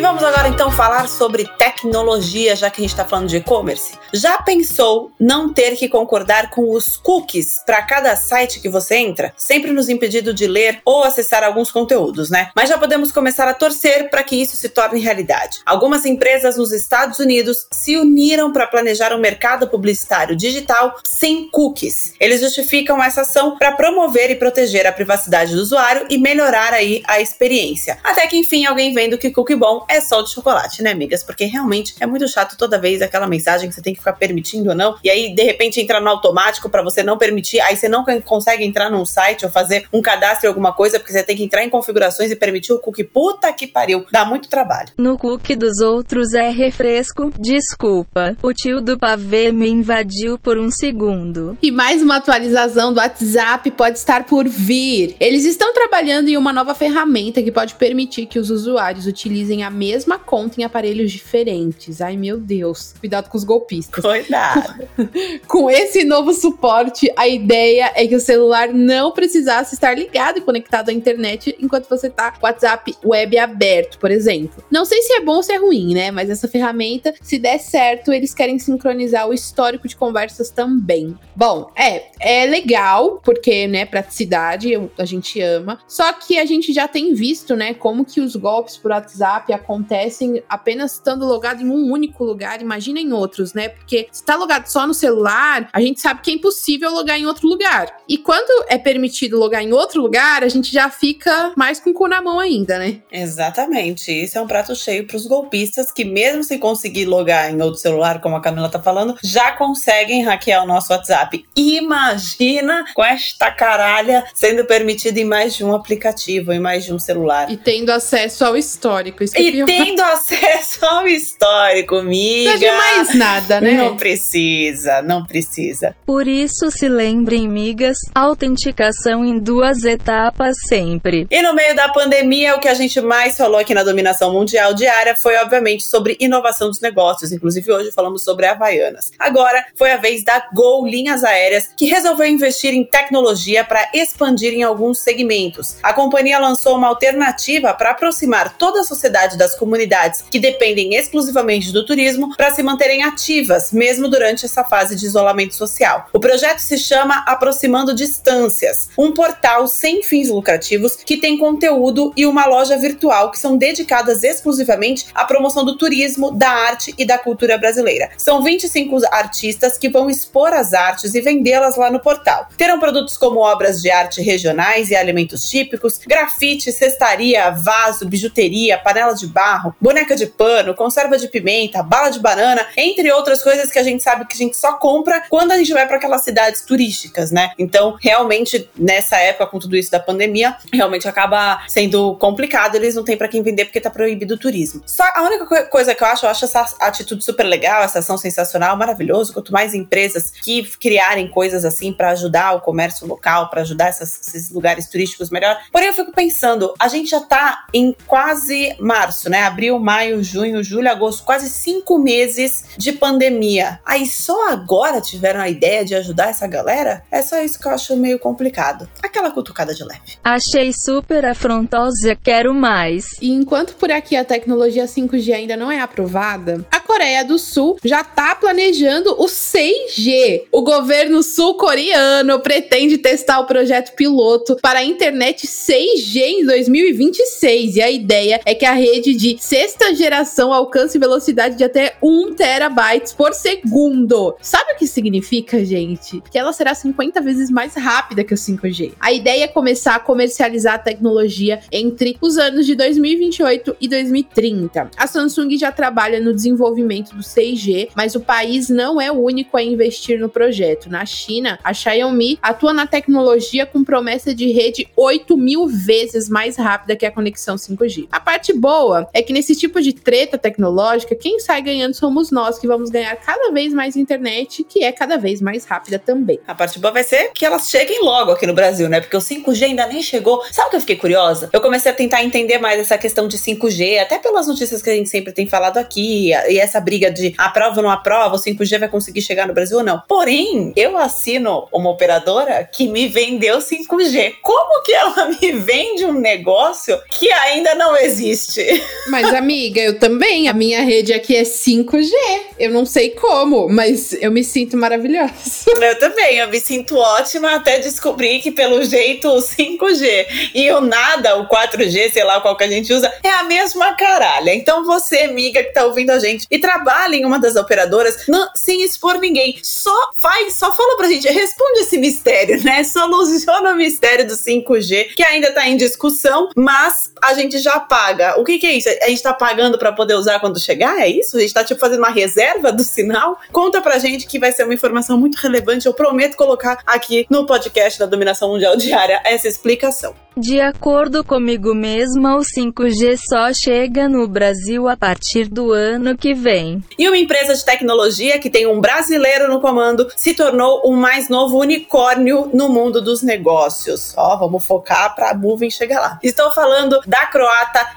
Vamos 0.00 0.24
agora 0.24 0.48
então 0.48 0.70
falar 0.70 1.08
sobre 1.08 1.46
tecnologia, 1.58 2.56
já 2.56 2.70
que 2.70 2.80
a 2.80 2.82
gente 2.82 2.92
está 2.92 3.04
falando 3.04 3.28
de 3.28 3.36
e-commerce. 3.36 3.98
Já 4.12 4.40
pensou 4.40 5.12
não 5.18 5.52
ter 5.52 5.76
que 5.76 5.88
concordar 5.88 6.50
com 6.50 6.72
os 6.72 6.96
cookies 6.96 7.60
para 7.66 7.82
cada 7.82 8.16
site 8.16 8.60
que 8.60 8.68
você 8.68 8.96
entra? 8.96 9.32
Sempre 9.36 9.70
nos 9.70 9.88
impedindo 9.88 10.32
de 10.32 10.46
ler 10.46 10.80
ou 10.84 11.04
acessar 11.04 11.44
alguns 11.44 11.70
conteúdos, 11.70 12.30
né? 12.30 12.50
Mas 12.56 12.68
já 12.68 12.78
podemos 12.78 13.12
começar 13.12 13.46
a 13.48 13.54
torcer 13.54 14.08
para 14.08 14.22
que 14.22 14.34
isso 14.34 14.56
se 14.56 14.68
torne 14.70 14.98
realidade. 14.98 15.60
Algumas 15.66 16.06
empresas 16.06 16.56
nos 16.56 16.72
Estados 16.72 17.18
Unidos 17.18 17.66
se 17.70 17.96
uniram 17.96 18.52
para 18.52 18.66
planejar 18.66 19.12
um 19.12 19.18
mercado 19.18 19.68
publicitário 19.68 20.34
digital 20.34 20.96
sem 21.04 21.48
cookies. 21.50 22.14
Eles 22.18 22.40
justificam 22.40 23.02
essa 23.02 23.22
ação 23.22 23.58
para 23.58 23.72
promover 23.72 24.30
e 24.30 24.36
proteger 24.36 24.86
a 24.86 24.92
privacidade 24.92 25.54
do 25.54 25.60
usuário 25.60 26.06
e 26.08 26.18
melhorar 26.18 26.72
aí 26.72 27.02
a 27.06 27.20
experiência. 27.20 27.98
Até 28.02 28.26
que 28.26 28.36
enfim 28.36 28.64
alguém 28.64 28.94
vendo 28.94 29.18
que 29.18 29.30
cookie 29.30 29.54
bom 29.54 29.81
é 29.88 30.00
só 30.00 30.22
de 30.22 30.30
chocolate, 30.30 30.82
né, 30.82 30.90
amigas? 30.90 31.22
Porque 31.22 31.44
realmente 31.44 31.94
é 32.00 32.06
muito 32.06 32.26
chato 32.28 32.56
toda 32.56 32.78
vez 32.78 33.02
aquela 33.02 33.26
mensagem 33.26 33.68
que 33.68 33.74
você 33.74 33.82
tem 33.82 33.92
que 33.92 34.00
ficar 34.00 34.14
permitindo 34.14 34.70
ou 34.70 34.74
não, 34.74 34.96
e 35.02 35.10
aí 35.10 35.34
de 35.34 35.42
repente 35.42 35.80
entra 35.80 36.00
no 36.00 36.08
automático 36.08 36.68
para 36.68 36.82
você 36.82 37.02
não 37.02 37.18
permitir, 37.18 37.60
aí 37.60 37.76
você 37.76 37.88
não 37.88 38.04
consegue 38.24 38.64
entrar 38.64 38.90
num 38.90 39.04
site 39.04 39.44
ou 39.44 39.50
fazer 39.50 39.86
um 39.92 40.02
cadastro 40.02 40.46
em 40.46 40.48
alguma 40.48 40.72
coisa, 40.72 40.98
porque 40.98 41.12
você 41.12 41.22
tem 41.22 41.36
que 41.36 41.44
entrar 41.44 41.64
em 41.64 41.70
configurações 41.70 42.30
e 42.30 42.36
permitir 42.36 42.72
o 42.72 42.78
cookie. 42.78 43.04
Puta 43.04 43.52
que 43.52 43.66
pariu, 43.66 44.06
dá 44.10 44.24
muito 44.24 44.48
trabalho. 44.48 44.90
No 44.96 45.18
cookie 45.18 45.56
dos 45.56 45.80
outros 45.80 46.34
é 46.34 46.50
refresco, 46.50 47.32
desculpa. 47.38 48.36
O 48.42 48.52
tio 48.52 48.80
do 48.80 48.98
pavê 48.98 49.52
me 49.52 49.68
invadiu 49.68 50.38
por 50.38 50.58
um 50.58 50.70
segundo. 50.70 51.56
E 51.62 51.70
mais 51.70 52.02
uma 52.02 52.16
atualização 52.16 52.92
do 52.92 52.98
WhatsApp 52.98 53.70
pode 53.72 53.98
estar 53.98 54.24
por 54.24 54.48
vir. 54.48 55.16
Eles 55.20 55.44
estão 55.44 55.72
trabalhando 55.72 56.28
em 56.28 56.36
uma 56.36 56.52
nova 56.52 56.74
ferramenta 56.74 57.42
que 57.42 57.52
pode 57.52 57.74
permitir 57.74 58.26
que 58.26 58.38
os 58.38 58.50
usuários 58.50 59.06
utilizem 59.06 59.64
a 59.64 59.70
mesma 59.72 60.18
conta 60.18 60.60
em 60.60 60.64
aparelhos 60.64 61.10
diferentes. 61.10 62.00
Ai, 62.00 62.16
meu 62.16 62.38
Deus. 62.38 62.94
Cuidado 63.00 63.28
com 63.28 63.36
os 63.36 63.44
golpistas. 63.44 64.04
Cuidado. 64.04 64.88
com 65.48 65.70
esse 65.70 66.04
novo 66.04 66.32
suporte, 66.32 67.10
a 67.16 67.26
ideia 67.26 67.90
é 67.94 68.06
que 68.06 68.14
o 68.14 68.20
celular 68.20 68.68
não 68.68 69.12
precisasse 69.12 69.74
estar 69.74 69.96
ligado 69.96 70.38
e 70.38 70.40
conectado 70.40 70.90
à 70.90 70.92
internet 70.92 71.56
enquanto 71.60 71.88
você 71.88 72.08
tá 72.10 72.30
com 72.30 72.38
o 72.38 72.48
WhatsApp 72.48 72.94
web 73.04 73.38
aberto, 73.38 73.98
por 73.98 74.10
exemplo. 74.10 74.62
Não 74.70 74.84
sei 74.84 75.02
se 75.02 75.12
é 75.14 75.20
bom 75.20 75.36
ou 75.36 75.42
se 75.42 75.52
é 75.52 75.56
ruim, 75.56 75.94
né? 75.94 76.10
Mas 76.10 76.30
essa 76.30 76.46
ferramenta, 76.46 77.14
se 77.20 77.38
der 77.38 77.58
certo, 77.58 78.12
eles 78.12 78.34
querem 78.34 78.58
sincronizar 78.58 79.28
o 79.28 79.34
histórico 79.34 79.88
de 79.88 79.96
conversas 79.96 80.50
também. 80.50 81.16
Bom, 81.34 81.70
é, 81.76 82.04
é 82.20 82.46
legal, 82.46 83.20
porque, 83.24 83.66
né, 83.66 83.84
praticidade, 83.84 84.72
a 84.98 85.04
gente 85.04 85.40
ama. 85.40 85.78
Só 85.86 86.12
que 86.12 86.38
a 86.38 86.44
gente 86.44 86.72
já 86.72 86.86
tem 86.86 87.14
visto, 87.14 87.56
né, 87.56 87.74
como 87.74 88.04
que 88.04 88.20
os 88.20 88.36
golpes 88.36 88.76
por 88.76 88.90
WhatsApp 88.90 89.52
acontecem 89.62 90.42
apenas 90.48 90.94
estando 90.94 91.24
logado 91.24 91.62
em 91.62 91.68
um 91.68 91.90
único 91.90 92.24
lugar, 92.24 92.60
imagina 92.60 93.00
em 93.00 93.12
outros, 93.12 93.54
né? 93.54 93.68
Porque 93.68 94.08
se 94.12 94.24
tá 94.24 94.36
logado 94.36 94.66
só 94.66 94.86
no 94.86 94.94
celular, 94.94 95.68
a 95.72 95.80
gente 95.80 96.00
sabe 96.00 96.20
que 96.20 96.30
é 96.30 96.34
impossível 96.34 96.90
logar 96.90 97.18
em 97.18 97.26
outro 97.26 97.48
lugar. 97.48 97.96
E 98.08 98.18
quando 98.18 98.66
é 98.68 98.76
permitido 98.76 99.38
logar 99.38 99.62
em 99.62 99.72
outro 99.72 100.02
lugar, 100.02 100.42
a 100.42 100.48
gente 100.48 100.72
já 100.72 100.90
fica 100.90 101.52
mais 101.56 101.80
com 101.80 101.90
o 101.90 101.94
cu 101.94 102.08
na 102.08 102.20
mão 102.20 102.38
ainda, 102.38 102.78
né? 102.78 103.00
Exatamente. 103.10 104.12
Isso 104.12 104.36
é 104.36 104.40
um 104.40 104.46
prato 104.46 104.74
cheio 104.74 105.06
para 105.06 105.16
os 105.16 105.26
golpistas 105.26 105.90
que, 105.92 106.04
mesmo 106.04 106.44
sem 106.44 106.58
conseguir 106.58 107.06
logar 107.06 107.50
em 107.50 107.60
outro 107.62 107.80
celular, 107.80 108.20
como 108.20 108.36
a 108.36 108.40
Camila 108.40 108.68
tá 108.68 108.80
falando, 108.80 109.16
já 109.22 109.52
conseguem 109.52 110.22
hackear 110.22 110.62
o 110.62 110.66
nosso 110.66 110.92
WhatsApp. 110.92 111.44
Imagina 111.56 112.84
com 112.94 113.04
esta 113.04 113.50
caralha 113.50 114.24
sendo 114.34 114.64
permitido 114.64 115.18
em 115.18 115.24
mais 115.24 115.54
de 115.54 115.64
um 115.64 115.74
aplicativo, 115.74 116.52
em 116.52 116.60
mais 116.60 116.84
de 116.84 116.92
um 116.92 116.98
celular. 116.98 117.50
E 117.50 117.56
tendo 117.56 117.90
acesso 117.90 118.44
ao 118.44 118.56
histórico. 118.56 119.22
Isso 119.22 119.36
e 119.52 119.64
tendo 119.64 120.00
acesso 120.02 120.84
ao 120.84 121.06
histórico, 121.06 121.96
amiga. 121.96 122.52
Não 122.52 122.58
de 122.58 122.70
mais 122.70 123.14
nada, 123.14 123.60
né? 123.60 123.72
Não 123.72 123.96
precisa, 123.96 125.02
não 125.02 125.24
precisa. 125.24 125.94
Por 126.06 126.26
isso, 126.26 126.70
se 126.70 126.88
lembrem, 126.88 127.48
migas, 127.48 127.98
autenticação 128.14 129.24
em 129.24 129.38
duas 129.38 129.84
etapas 129.84 130.56
sempre. 130.68 131.26
E 131.30 131.42
no 131.42 131.54
meio 131.54 131.74
da 131.74 131.88
pandemia, 131.88 132.56
o 132.56 132.60
que 132.60 132.68
a 132.68 132.74
gente 132.74 133.00
mais 133.00 133.36
falou 133.36 133.58
aqui 133.58 133.74
na 133.74 133.84
Dominação 133.84 134.32
Mundial 134.32 134.74
Diária 134.74 135.14
foi, 135.16 135.36
obviamente, 135.36 135.84
sobre 135.84 136.16
inovação 136.20 136.68
dos 136.68 136.80
negócios. 136.80 137.32
Inclusive, 137.32 137.72
hoje 137.72 137.92
falamos 137.92 138.24
sobre 138.24 138.46
Havaianas. 138.46 139.10
Agora, 139.18 139.64
foi 139.74 139.92
a 139.92 139.96
vez 139.96 140.24
da 140.24 140.46
Gol 140.52 140.86
Linhas 140.86 141.24
Aéreas, 141.24 141.70
que 141.76 141.86
resolveu 141.86 142.26
investir 142.26 142.72
em 142.74 142.84
tecnologia 142.84 143.64
para 143.64 143.88
expandir 143.94 144.52
em 144.54 144.62
alguns 144.62 144.98
segmentos. 144.98 145.76
A 145.82 145.92
companhia 145.92 146.38
lançou 146.38 146.76
uma 146.76 146.88
alternativa 146.88 147.74
para 147.74 147.90
aproximar 147.90 148.56
toda 148.56 148.80
a 148.80 148.84
sociedade 148.84 149.36
das 149.42 149.56
comunidades 149.56 150.24
que 150.30 150.38
dependem 150.38 150.94
exclusivamente 150.94 151.72
do 151.72 151.84
turismo 151.84 152.34
para 152.36 152.54
se 152.54 152.62
manterem 152.62 153.02
ativas, 153.02 153.72
mesmo 153.72 154.08
durante 154.08 154.46
essa 154.46 154.62
fase 154.62 154.94
de 154.94 155.04
isolamento 155.04 155.54
social. 155.56 156.06
O 156.12 156.20
projeto 156.20 156.60
se 156.60 156.78
chama 156.78 157.24
Aproximando 157.26 157.92
Distâncias, 157.92 158.88
um 158.96 159.12
portal 159.12 159.66
sem 159.66 160.02
fins 160.04 160.28
lucrativos 160.28 160.94
que 160.94 161.16
tem 161.16 161.36
conteúdo 161.36 162.12
e 162.16 162.24
uma 162.24 162.46
loja 162.46 162.78
virtual 162.78 163.32
que 163.32 163.38
são 163.38 163.56
dedicadas 163.56 164.22
exclusivamente 164.22 165.06
à 165.12 165.24
promoção 165.24 165.64
do 165.64 165.76
turismo, 165.76 166.30
da 166.30 166.50
arte 166.50 166.94
e 166.96 167.04
da 167.04 167.18
cultura 167.18 167.58
brasileira. 167.58 168.10
São 168.16 168.44
25 168.44 169.00
artistas 169.10 169.76
que 169.76 169.88
vão 169.88 170.08
expor 170.08 170.52
as 170.52 170.72
artes 170.72 171.16
e 171.16 171.20
vendê-las 171.20 171.76
lá 171.76 171.90
no 171.90 171.98
portal. 171.98 172.48
Terão 172.56 172.78
produtos 172.78 173.16
como 173.16 173.40
obras 173.40 173.82
de 173.82 173.90
arte 173.90 174.22
regionais 174.22 174.90
e 174.90 174.94
alimentos 174.94 175.44
típicos, 175.44 175.98
grafite, 175.98 176.70
cestaria, 176.70 177.50
vaso, 177.50 178.06
bijuteria, 178.06 178.78
panelas 178.78 179.18
de 179.18 179.31
barro, 179.32 179.74
boneca 179.80 180.14
de 180.14 180.26
pano, 180.26 180.74
conserva 180.74 181.16
de 181.16 181.28
pimenta, 181.28 181.82
bala 181.82 182.10
de 182.10 182.20
banana, 182.20 182.66
entre 182.76 183.10
outras 183.12 183.42
coisas 183.42 183.70
que 183.70 183.78
a 183.78 183.82
gente 183.82 184.02
sabe 184.02 184.26
que 184.26 184.34
a 184.34 184.38
gente 184.38 184.56
só 184.56 184.74
compra 184.74 185.24
quando 185.28 185.52
a 185.52 185.58
gente 185.58 185.72
vai 185.72 185.86
para 185.86 185.96
aquelas 185.96 186.22
cidades 186.22 186.62
turísticas, 186.62 187.30
né? 187.30 187.52
Então, 187.58 187.96
realmente, 188.00 188.70
nessa 188.76 189.16
época, 189.16 189.46
com 189.46 189.58
tudo 189.58 189.76
isso 189.76 189.90
da 189.90 190.00
pandemia, 190.00 190.56
realmente 190.72 191.08
acaba 191.08 191.62
sendo 191.68 192.16
complicado, 192.16 192.76
eles 192.76 192.94
não 192.94 193.04
têm 193.04 193.16
para 193.16 193.28
quem 193.28 193.42
vender 193.42 193.64
porque 193.64 193.80
tá 193.80 193.90
proibido 193.90 194.34
o 194.34 194.38
turismo. 194.38 194.82
Só 194.86 195.04
a 195.14 195.22
única 195.22 195.66
coisa 195.66 195.94
que 195.94 196.02
eu 196.02 196.08
acho, 196.08 196.26
eu 196.26 196.30
acho 196.30 196.44
essa 196.44 196.66
atitude 196.80 197.24
super 197.24 197.44
legal, 197.44 197.82
essa 197.82 198.00
ação 198.00 198.18
sensacional, 198.18 198.76
maravilhoso. 198.76 199.32
Quanto 199.32 199.52
mais 199.52 199.74
empresas 199.74 200.32
que 200.42 200.62
criarem 200.78 201.28
coisas 201.28 201.64
assim 201.64 201.92
para 201.92 202.10
ajudar 202.10 202.52
o 202.54 202.60
comércio 202.60 203.06
local, 203.06 203.48
para 203.48 203.62
ajudar 203.62 203.88
essas, 203.88 204.20
esses 204.20 204.50
lugares 204.50 204.88
turísticos 204.88 205.30
melhor. 205.30 205.58
Porém, 205.70 205.88
eu 205.88 205.94
fico 205.94 206.12
pensando, 206.12 206.74
a 206.78 206.88
gente 206.88 207.10
já 207.10 207.20
tá 207.20 207.66
em 207.72 207.94
quase 208.06 208.76
março, 208.78 209.11
né? 209.28 209.42
Abril, 209.42 209.78
maio, 209.78 210.22
junho, 210.22 210.62
julho, 210.62 210.90
agosto, 210.90 211.24
quase 211.24 211.48
cinco 211.50 211.98
meses 211.98 212.64
de 212.76 212.92
pandemia. 212.92 213.80
Aí 213.84 214.06
só 214.06 214.50
agora 214.50 215.00
tiveram 215.00 215.40
a 215.40 215.48
ideia 215.48 215.84
de 215.84 215.94
ajudar 215.94 216.30
essa 216.30 216.46
galera? 216.46 217.02
É 217.10 217.22
só 217.22 217.40
isso 217.40 217.58
que 217.58 217.66
eu 217.66 217.72
acho 217.72 217.96
meio 217.96 218.18
complicado. 218.18 218.88
Aquela 219.02 219.30
cutucada 219.30 219.74
de 219.74 219.84
leve. 219.84 220.18
Achei 220.22 220.72
super 220.72 221.24
afrontosa, 221.24 222.16
quero 222.22 222.54
mais. 222.54 223.06
E 223.20 223.30
enquanto 223.30 223.74
por 223.74 223.90
aqui 223.90 224.16
a 224.16 224.24
tecnologia 224.24 224.84
5G 224.84 225.32
ainda 225.32 225.56
não 225.56 225.70
é 225.70 225.80
aprovada, 225.80 226.64
a 226.70 226.80
Coreia 226.80 227.24
do 227.24 227.38
Sul 227.38 227.78
já 227.82 228.04
tá 228.04 228.34
planejando 228.34 229.12
o 229.18 229.26
6G. 229.26 230.44
O 230.52 230.62
governo 230.62 231.22
sul-coreano 231.22 232.40
pretende 232.40 232.98
testar 232.98 233.40
o 233.40 233.46
projeto 233.46 233.94
piloto 233.94 234.56
para 234.60 234.80
a 234.80 234.84
internet 234.84 235.46
6G 235.46 236.16
em 236.16 236.46
2026. 236.46 237.76
E 237.76 237.82
a 237.82 237.90
ideia 237.90 238.40
é 238.44 238.54
que 238.54 238.66
a 238.66 238.72
rede 238.72 239.01
de 239.10 239.36
sexta 239.40 239.94
geração 239.94 240.52
alcance 240.52 240.98
velocidade 240.98 241.56
de 241.56 241.64
até 241.64 241.96
1 242.02 242.34
terabytes 242.34 243.12
por 243.12 243.34
segundo. 243.34 244.36
Sabe 244.40 244.72
o 244.72 244.76
que 244.76 244.86
significa, 244.86 245.64
gente? 245.64 246.22
Que 246.30 246.38
ela 246.38 246.52
será 246.52 246.74
50 246.74 247.20
vezes 247.20 247.50
mais 247.50 247.74
rápida 247.74 248.22
que 248.22 248.32
o 248.32 248.36
5G. 248.36 248.92
A 249.00 249.12
ideia 249.12 249.44
é 249.44 249.48
começar 249.48 249.96
a 249.96 250.00
comercializar 250.00 250.74
a 250.74 250.78
tecnologia 250.78 251.60
entre 251.72 252.16
os 252.20 252.38
anos 252.38 252.66
de 252.66 252.74
2028 252.74 253.76
e 253.80 253.88
2030. 253.88 254.90
A 254.96 255.06
Samsung 255.06 255.56
já 255.58 255.72
trabalha 255.72 256.20
no 256.20 256.32
desenvolvimento 256.32 257.14
do 257.14 257.22
6G, 257.22 257.88
mas 257.96 258.14
o 258.14 258.20
país 258.20 258.68
não 258.68 259.00
é 259.00 259.10
o 259.10 259.16
único 259.16 259.56
a 259.56 259.62
investir 259.62 260.18
no 260.18 260.28
projeto. 260.28 260.90
Na 260.90 261.04
China, 261.06 261.58
a 261.64 261.72
Xiaomi 261.72 262.38
atua 262.42 262.72
na 262.72 262.86
tecnologia 262.86 263.66
com 263.66 263.82
promessa 263.82 264.34
de 264.34 264.52
rede 264.52 264.88
8 264.96 265.36
mil 265.36 265.66
vezes 265.66 266.28
mais 266.28 266.56
rápida 266.56 266.96
que 266.96 267.06
a 267.06 267.10
conexão 267.10 267.56
5G. 267.56 268.08
A 268.10 268.20
parte 268.20 268.52
boa 268.52 268.91
é 269.12 269.22
que 269.22 269.32
nesse 269.32 269.54
tipo 269.54 269.80
de 269.80 269.92
treta 269.92 270.38
tecnológica, 270.38 271.14
quem 271.14 271.38
sai 271.38 271.62
ganhando 271.62 271.94
somos 271.94 272.30
nós, 272.30 272.58
que 272.58 272.66
vamos 272.66 272.90
ganhar 272.90 273.14
cada 273.16 273.50
vez 273.50 273.72
mais 273.72 273.96
internet, 273.96 274.64
que 274.64 274.84
é 274.84 274.92
cada 274.92 275.16
vez 275.16 275.40
mais 275.40 275.64
rápida 275.64 275.98
também. 275.98 276.38
A 276.46 276.54
parte 276.54 276.78
boa 276.78 276.92
vai 276.92 277.04
ser 277.04 277.30
que 277.32 277.44
elas 277.44 277.70
cheguem 277.70 278.02
logo 278.02 278.32
aqui 278.32 278.46
no 278.46 278.54
Brasil, 278.54 278.88
né? 278.88 279.00
Porque 279.00 279.16
o 279.16 279.20
5G 279.20 279.64
ainda 279.64 279.86
nem 279.86 280.02
chegou. 280.02 280.42
Sabe 280.50 280.68
o 280.68 280.70
que 280.70 280.76
eu 280.76 280.80
fiquei 280.80 280.96
curiosa? 280.96 281.50
Eu 281.52 281.60
comecei 281.60 281.90
a 281.90 281.94
tentar 281.94 282.22
entender 282.22 282.58
mais 282.58 282.80
essa 282.80 282.98
questão 282.98 283.28
de 283.28 283.38
5G, 283.38 284.00
até 284.00 284.18
pelas 284.18 284.46
notícias 284.46 284.82
que 284.82 284.90
a 284.90 284.94
gente 284.94 285.08
sempre 285.08 285.32
tem 285.32 285.46
falado 285.46 285.78
aqui, 285.78 286.30
e 286.48 286.58
essa 286.58 286.80
briga 286.80 287.10
de 287.10 287.34
aprova 287.38 287.76
ou 287.76 287.82
não 287.82 287.90
aprova, 287.90 288.36
o 288.36 288.38
5G 288.38 288.78
vai 288.78 288.88
conseguir 288.88 289.22
chegar 289.22 289.46
no 289.46 289.54
Brasil 289.54 289.78
ou 289.78 289.84
não. 289.84 290.02
Porém, 290.08 290.72
eu 290.76 290.96
assino 290.96 291.68
uma 291.72 291.90
operadora 291.90 292.68
que 292.72 292.88
me 292.88 293.08
vendeu 293.08 293.58
5G. 293.58 294.34
Como 294.42 294.82
que 294.82 294.92
ela 294.92 295.26
me 295.40 295.52
vende 295.52 296.04
um 296.04 296.12
negócio 296.12 297.00
que 297.10 297.30
ainda 297.30 297.74
não 297.74 297.96
existe? 297.96 298.81
Mas, 299.08 299.32
amiga, 299.34 299.80
eu 299.80 299.98
também. 299.98 300.48
A 300.48 300.52
minha 300.52 300.82
rede 300.82 301.12
aqui 301.12 301.36
é 301.36 301.42
5G. 301.42 302.12
Eu 302.58 302.70
não 302.70 302.86
sei 302.86 303.10
como, 303.10 303.68
mas 303.68 304.12
eu 304.14 304.30
me 304.30 304.44
sinto 304.44 304.76
maravilhosa. 304.76 305.32
Eu 305.82 305.98
também, 305.98 306.38
eu 306.38 306.48
me 306.48 306.60
sinto 306.60 306.96
ótima 306.96 307.56
até 307.56 307.78
descobrir 307.78 308.40
que, 308.40 308.50
pelo 308.52 308.82
jeito, 308.84 309.28
o 309.28 309.38
5G 309.38 310.52
e 310.54 310.70
o 310.70 310.80
nada, 310.80 311.36
o 311.36 311.48
4G, 311.48 312.12
sei 312.12 312.24
lá 312.24 312.40
qual 312.40 312.56
que 312.56 312.64
a 312.64 312.68
gente 312.68 312.92
usa, 312.92 313.12
é 313.22 313.28
a 313.28 313.42
mesma 313.42 313.94
caralha. 313.94 314.54
Então, 314.54 314.84
você, 314.84 315.18
amiga 315.20 315.62
que 315.62 315.72
tá 315.72 315.84
ouvindo 315.84 316.10
a 316.10 316.18
gente 316.18 316.46
e 316.50 316.58
trabalha 316.58 317.16
em 317.16 317.24
uma 317.24 317.38
das 317.38 317.56
operadoras, 317.56 318.24
não, 318.28 318.48
sem 318.54 318.82
expor 318.84 319.18
ninguém, 319.18 319.58
só 319.62 320.10
faz, 320.18 320.54
só 320.54 320.72
fala 320.72 320.96
pra 320.96 321.08
gente, 321.08 321.28
responde 321.28 321.80
esse 321.80 321.98
mistério, 321.98 322.62
né? 322.62 322.84
Soluciona 322.84 323.72
o 323.72 323.76
mistério 323.76 324.26
do 324.26 324.34
5G, 324.34 325.14
que 325.14 325.22
ainda 325.22 325.52
tá 325.52 325.66
em 325.68 325.76
discussão, 325.76 326.48
mas 326.56 327.12
a 327.22 327.34
gente 327.34 327.58
já 327.58 327.80
paga. 327.80 328.40
O 328.40 328.44
que, 328.44 328.58
que 328.58 328.66
é 328.66 328.71
isso? 328.72 328.88
A 329.02 329.08
gente 329.08 329.22
tá 329.22 329.32
pagando 329.32 329.78
para 329.78 329.92
poder 329.92 330.14
usar 330.14 330.40
quando 330.40 330.60
chegar? 330.60 331.00
É 331.00 331.08
isso? 331.08 331.36
A 331.36 331.40
gente 331.40 331.54
tá, 331.54 331.64
tipo, 331.64 331.80
fazendo 331.80 331.98
uma 331.98 332.10
reserva 332.10 332.72
do 332.72 332.82
sinal? 332.82 333.38
Conta 333.50 333.80
pra 333.80 333.98
gente 333.98 334.26
que 334.26 334.38
vai 334.38 334.52
ser 334.52 334.64
uma 334.64 334.74
informação 334.74 335.18
muito 335.18 335.36
relevante. 335.36 335.86
Eu 335.86 335.94
prometo 335.94 336.36
colocar 336.36 336.78
aqui 336.86 337.26
no 337.30 337.46
podcast 337.46 337.98
da 337.98 338.06
Dominação 338.06 338.50
Mundial 338.50 338.76
Diária 338.76 339.20
essa 339.24 339.48
explicação. 339.48 340.14
De 340.36 340.60
acordo 340.60 341.22
comigo 341.22 341.74
mesma, 341.74 342.36
o 342.36 342.40
5G 342.40 343.18
só 343.18 343.52
chega 343.52 344.08
no 344.08 344.26
Brasil 344.26 344.88
a 344.88 344.96
partir 344.96 345.46
do 345.46 345.72
ano 345.72 346.16
que 346.16 346.32
vem. 346.32 346.82
E 346.98 347.06
uma 347.06 347.18
empresa 347.18 347.54
de 347.54 347.62
tecnologia 347.62 348.38
que 348.38 348.48
tem 348.48 348.66
um 348.66 348.80
brasileiro 348.80 349.46
no 349.46 349.60
comando 349.60 350.10
se 350.16 350.32
tornou 350.32 350.80
o 350.86 350.96
mais 350.96 351.28
novo 351.28 351.58
unicórnio 351.58 352.50
no 352.54 352.70
mundo 352.70 353.02
dos 353.02 353.22
negócios. 353.22 354.14
Ó, 354.16 354.36
vamos 354.38 354.64
focar 354.64 355.14
para 355.14 355.32
a 355.32 355.34
Moving 355.34 355.70
chegar 355.70 356.00
lá. 356.00 356.18
Estou 356.22 356.50
falando 356.52 357.00
da 357.06 357.26
croata 357.26 357.94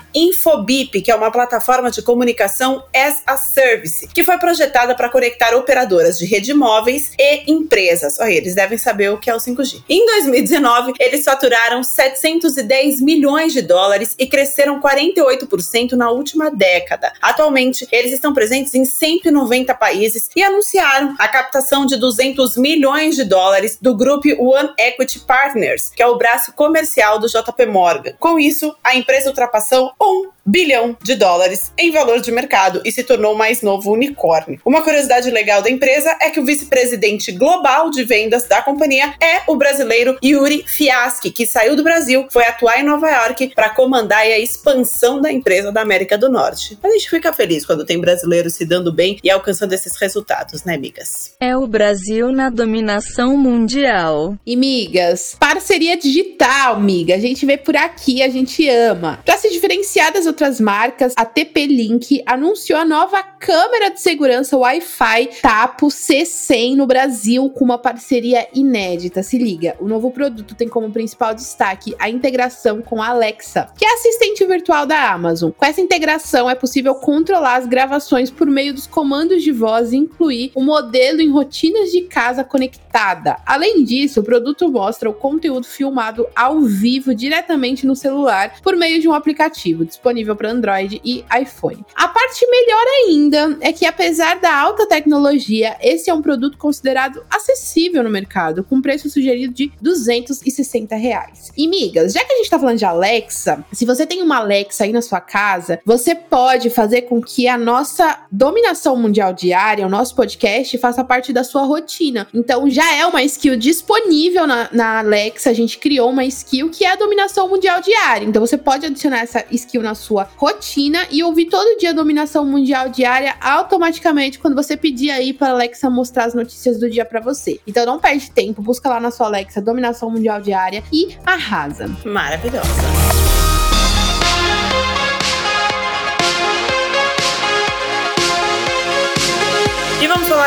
Infobip, 0.66 1.02
que 1.02 1.12
é 1.12 1.16
uma 1.16 1.32
plataforma 1.32 1.92
de 1.92 2.02
comunicação 2.02 2.84
as 2.94 3.24
a 3.26 3.38
service, 3.38 4.08
que 4.08 4.24
foi 4.24 4.38
projetada 4.38 4.96
para 4.96 5.10
conectar 5.10 5.56
operadoras 5.56 6.18
de 6.18 6.26
rede 6.26 6.54
móveis 6.54 7.12
e 7.18 7.52
empresas. 7.52 8.20
Olha, 8.20 8.34
eles 8.34 8.56
devem 8.56 8.78
saber 8.78 9.10
o 9.12 9.18
que 9.18 9.30
é 9.30 9.36
o 9.36 9.38
5G. 9.38 9.84
Em 9.90 10.06
2019, 10.06 10.94
eles 11.00 11.24
faturaram 11.24 11.84
700 11.84 12.36
410 12.56 13.02
milhões 13.02 13.54
de 13.54 13.62
dólares 13.62 14.16
e 14.18 14.28
cresceram 14.28 14.80
48% 14.80 15.94
na 15.94 16.10
última 16.12 16.50
década. 16.50 17.14
Atualmente, 17.22 17.88
eles 17.92 18.14
estão 18.14 18.34
presentes 18.34 18.74
em 18.74 18.86
190 18.86 19.74
países 19.76 20.30
e 20.36 20.44
anunciaram 20.44 21.16
a 21.18 21.28
captação 21.28 21.86
de 21.86 21.98
200 21.98 22.58
milhões 22.58 23.16
de 23.16 23.24
dólares 23.24 23.78
do 23.82 23.96
grupo 23.96 24.28
One 24.40 24.70
Equity 24.78 25.20
Partners, 25.20 25.90
que 25.90 26.02
é 26.02 26.08
o 26.08 26.18
braço 26.18 26.54
comercial 26.54 27.20
do 27.20 27.28
JP 27.28 27.66
Morgan. 27.68 28.14
Com 28.20 28.40
isso, 28.40 28.76
a 28.84 28.96
empresa 28.96 29.30
ultrapassou 29.30 29.92
1 30.02 30.35
bilhão 30.46 30.96
de 31.02 31.16
dólares 31.16 31.72
em 31.78 31.92
valor 31.92 32.22
de 32.22 32.32
mercado 32.32 32.82
e 32.86 32.92
se 32.92 33.04
tornou 33.04 33.34
o 33.34 33.38
mais 33.38 33.62
novo 33.62 33.92
unicórnio. 33.92 34.60
Uma 34.64 34.84
curiosidade 34.84 35.32
legal 35.32 35.62
da 35.62 35.70
empresa 35.70 36.16
é 36.22 36.30
que 36.30 36.40
o 36.40 36.46
vice-presidente 36.46 37.32
global 37.32 37.90
de 37.90 38.04
vendas 38.04 38.44
da 38.44 38.62
companhia 38.62 39.16
é 39.20 39.42
o 39.48 39.56
brasileiro 39.56 40.18
Yuri 40.24 40.64
Fiaschi, 40.68 41.32
que 41.32 41.46
saiu 41.46 41.76
do 41.76 41.84
Brasil, 41.84 42.28
foi 42.32 42.44
atuar 42.44 42.80
em 42.80 42.84
Nova 42.84 43.10
York 43.10 43.54
para 43.56 43.70
comandar 43.70 44.20
a 44.20 44.40
expansão 44.40 45.20
da 45.20 45.32
empresa 45.32 45.72
da 45.72 45.82
América 45.82 46.18
do 46.18 46.30
Norte. 46.30 46.78
A 46.84 46.90
gente 46.90 47.10
fica 47.10 47.34
feliz 47.34 47.66
quando 47.66 47.86
tem 47.86 48.00
brasileiros 48.00 48.54
se 48.54 48.66
dando 48.66 48.94
bem 48.94 49.18
e 49.24 49.30
alcançando 49.30 49.74
esses 49.74 49.96
resultados, 49.98 50.64
né, 50.64 50.76
amigas? 50.76 51.34
É 51.40 51.58
o 51.58 51.66
Brasil 51.66 52.32
na 52.32 52.50
dominação 52.50 53.36
mundial. 53.38 54.38
E, 54.46 54.56
migas, 54.56 55.36
parceria 55.40 55.98
digital, 55.98 56.80
miga. 56.80 57.16
A 57.16 57.20
gente 57.20 57.46
vê 57.46 57.58
por 57.58 57.76
aqui, 57.76 58.22
a 58.22 58.30
gente 58.30 58.68
ama. 58.70 59.20
Para 59.26 59.38
se 59.38 59.50
diferenciar 59.50 60.14
das 60.14 60.26
outras 60.36 60.60
marcas, 60.60 61.14
a 61.16 61.24
TP-Link 61.24 62.22
anunciou 62.26 62.78
a 62.78 62.84
nova 62.84 63.24
câmera 63.24 63.90
de 63.90 64.02
segurança 64.02 64.58
Wi-Fi 64.58 65.30
Tapo 65.42 65.88
C100 65.88 66.76
no 66.76 66.86
Brasil 66.86 67.50
com 67.50 67.64
uma 67.64 67.78
parceria 67.78 68.46
inédita. 68.54 69.24
Se 69.24 69.38
liga, 69.38 69.78
o 69.80 69.88
novo 69.88 70.12
produto 70.12 70.54
tem 70.54 70.68
como 70.68 70.92
principal 70.92 71.34
destaque 71.34 71.96
a 71.98 72.10
integração 72.10 72.82
com 72.82 73.02
a 73.02 73.08
Alexa, 73.08 73.70
que 73.78 73.86
é 73.86 73.94
assistente 73.94 74.46
virtual 74.46 74.86
da 74.86 75.10
Amazon. 75.14 75.52
Com 75.52 75.66
essa 75.66 75.80
integração 75.80 76.50
é 76.50 76.56
possível 76.56 76.96
controlar 76.96 77.56
as 77.56 77.66
gravações 77.66 78.30
por 78.30 78.48
meio 78.48 78.74
dos 78.74 78.88
comandos 78.88 79.42
de 79.42 79.54
voz 79.54 79.94
e 79.94 79.98
incluir 79.98 80.52
o 80.54 80.62
um 80.62 80.66
modelo 80.66 81.22
em 81.22 81.30
rotinas 81.30 81.92
de 81.92 82.02
casa 82.02 82.44
conectada. 82.44 83.38
Além 83.46 83.86
disso, 83.86 84.20
o 84.20 84.24
produto 84.24 84.70
mostra 84.70 85.10
o 85.10 85.14
conteúdo 85.14 85.66
filmado 85.66 86.28
ao 86.36 86.60
vivo 86.62 87.16
diretamente 87.16 87.88
no 87.88 87.96
celular 87.96 88.56
por 88.62 88.76
meio 88.76 89.00
de 89.00 89.08
um 89.08 89.14
aplicativo 89.14 89.86
disponível 89.86 90.25
disponível 90.26 90.36
para 90.36 90.52
Android 90.52 91.02
e 91.06 91.24
iPhone. 91.40 91.86
A 91.96 92.08
parte 92.08 92.46
melhor 92.48 92.86
ainda 93.00 93.58
é 93.62 93.72
que, 93.72 93.86
apesar 93.86 94.40
da 94.40 94.56
alta 94.56 94.88
tecnologia, 94.88 95.78
esse 95.80 96.10
é 96.10 96.14
um 96.14 96.22
produto 96.22 96.58
considerado 96.58 97.24
acessível 97.30 98.04
no 98.04 98.10
mercado, 98.10 98.64
com 98.64 98.82
preço 98.82 99.10
sugerido 99.10 99.54
de 99.54 99.72
260 99.82 100.96
reais. 100.96 101.52
E, 101.56 101.68
migas, 101.68 102.14
já 102.14 102.24
que 102.24 102.34
a 102.34 102.38
gente 102.38 102.50
tá 102.50 102.60
falando 102.60 102.78
de 102.78 102.86
Alexa, 102.86 103.64
se 103.72 103.86
você 103.86 104.06
tem 104.06 104.22
uma 104.22 104.38
Alexa 104.38 104.84
aí 104.84 104.92
na 104.92 105.02
sua 105.02 105.22
casa, 105.22 105.80
você 105.86 106.16
pode 106.16 106.70
fazer 106.70 107.04
com 107.04 107.22
que 107.22 107.48
a 107.48 107.58
nossa 107.58 108.20
dominação 108.32 108.96
mundial 108.96 109.34
diária, 109.34 109.86
o 109.86 109.90
nosso 109.90 110.16
podcast, 110.16 110.78
faça 110.78 111.04
parte 111.04 111.32
da 111.32 111.44
sua 111.44 111.64
rotina. 111.64 112.28
Então, 112.34 112.70
já 112.70 112.96
é 112.96 113.06
uma 113.06 113.24
skill 113.24 113.56
disponível 113.56 114.48
na, 114.48 114.70
na 114.72 115.00
Alexa, 115.00 115.50
a 115.50 115.54
gente 115.54 115.78
criou 115.78 116.10
uma 116.10 116.26
skill 116.26 116.70
que 116.70 116.86
é 116.86 116.92
a 116.92 116.96
dominação 116.96 117.48
mundial 117.48 117.82
diária. 117.82 118.26
Então, 118.26 118.46
você 118.46 118.58
pode 118.58 118.86
adicionar 118.86 119.20
essa 119.20 119.46
skill 119.52 119.82
na 119.82 119.94
sua 119.96 120.15
sua 120.16 120.30
rotina 120.38 121.06
e 121.12 121.22
ouvir 121.22 121.48
todo 121.48 121.78
dia 121.78 121.90
a 121.90 121.94
dominação 121.94 122.46
mundial 122.46 122.88
diária 122.88 123.36
automaticamente 123.42 124.40
quando 124.40 124.56
você 124.56 124.78
pedir 124.78 125.12
aí 125.12 125.34
para 125.34 125.50
Alexa 125.50 125.90
mostrar 125.90 126.26
as 126.26 126.34
notícias 126.34 126.80
do 126.80 126.90
dia 126.90 127.04
para 127.04 127.20
você. 127.20 127.60
Então 127.68 127.86
não 127.86 128.00
perde 128.00 128.32
tempo, 128.32 128.62
busca 128.62 128.88
lá 128.88 129.00
na 129.00 129.12
sua 129.12 129.28
Alexa 129.28 129.62
dominação 129.62 130.10
mundial 130.10 130.42
diária 130.42 130.84
e 130.92 131.18
arrasa. 131.26 131.90
Maravilhosa. 132.06 133.45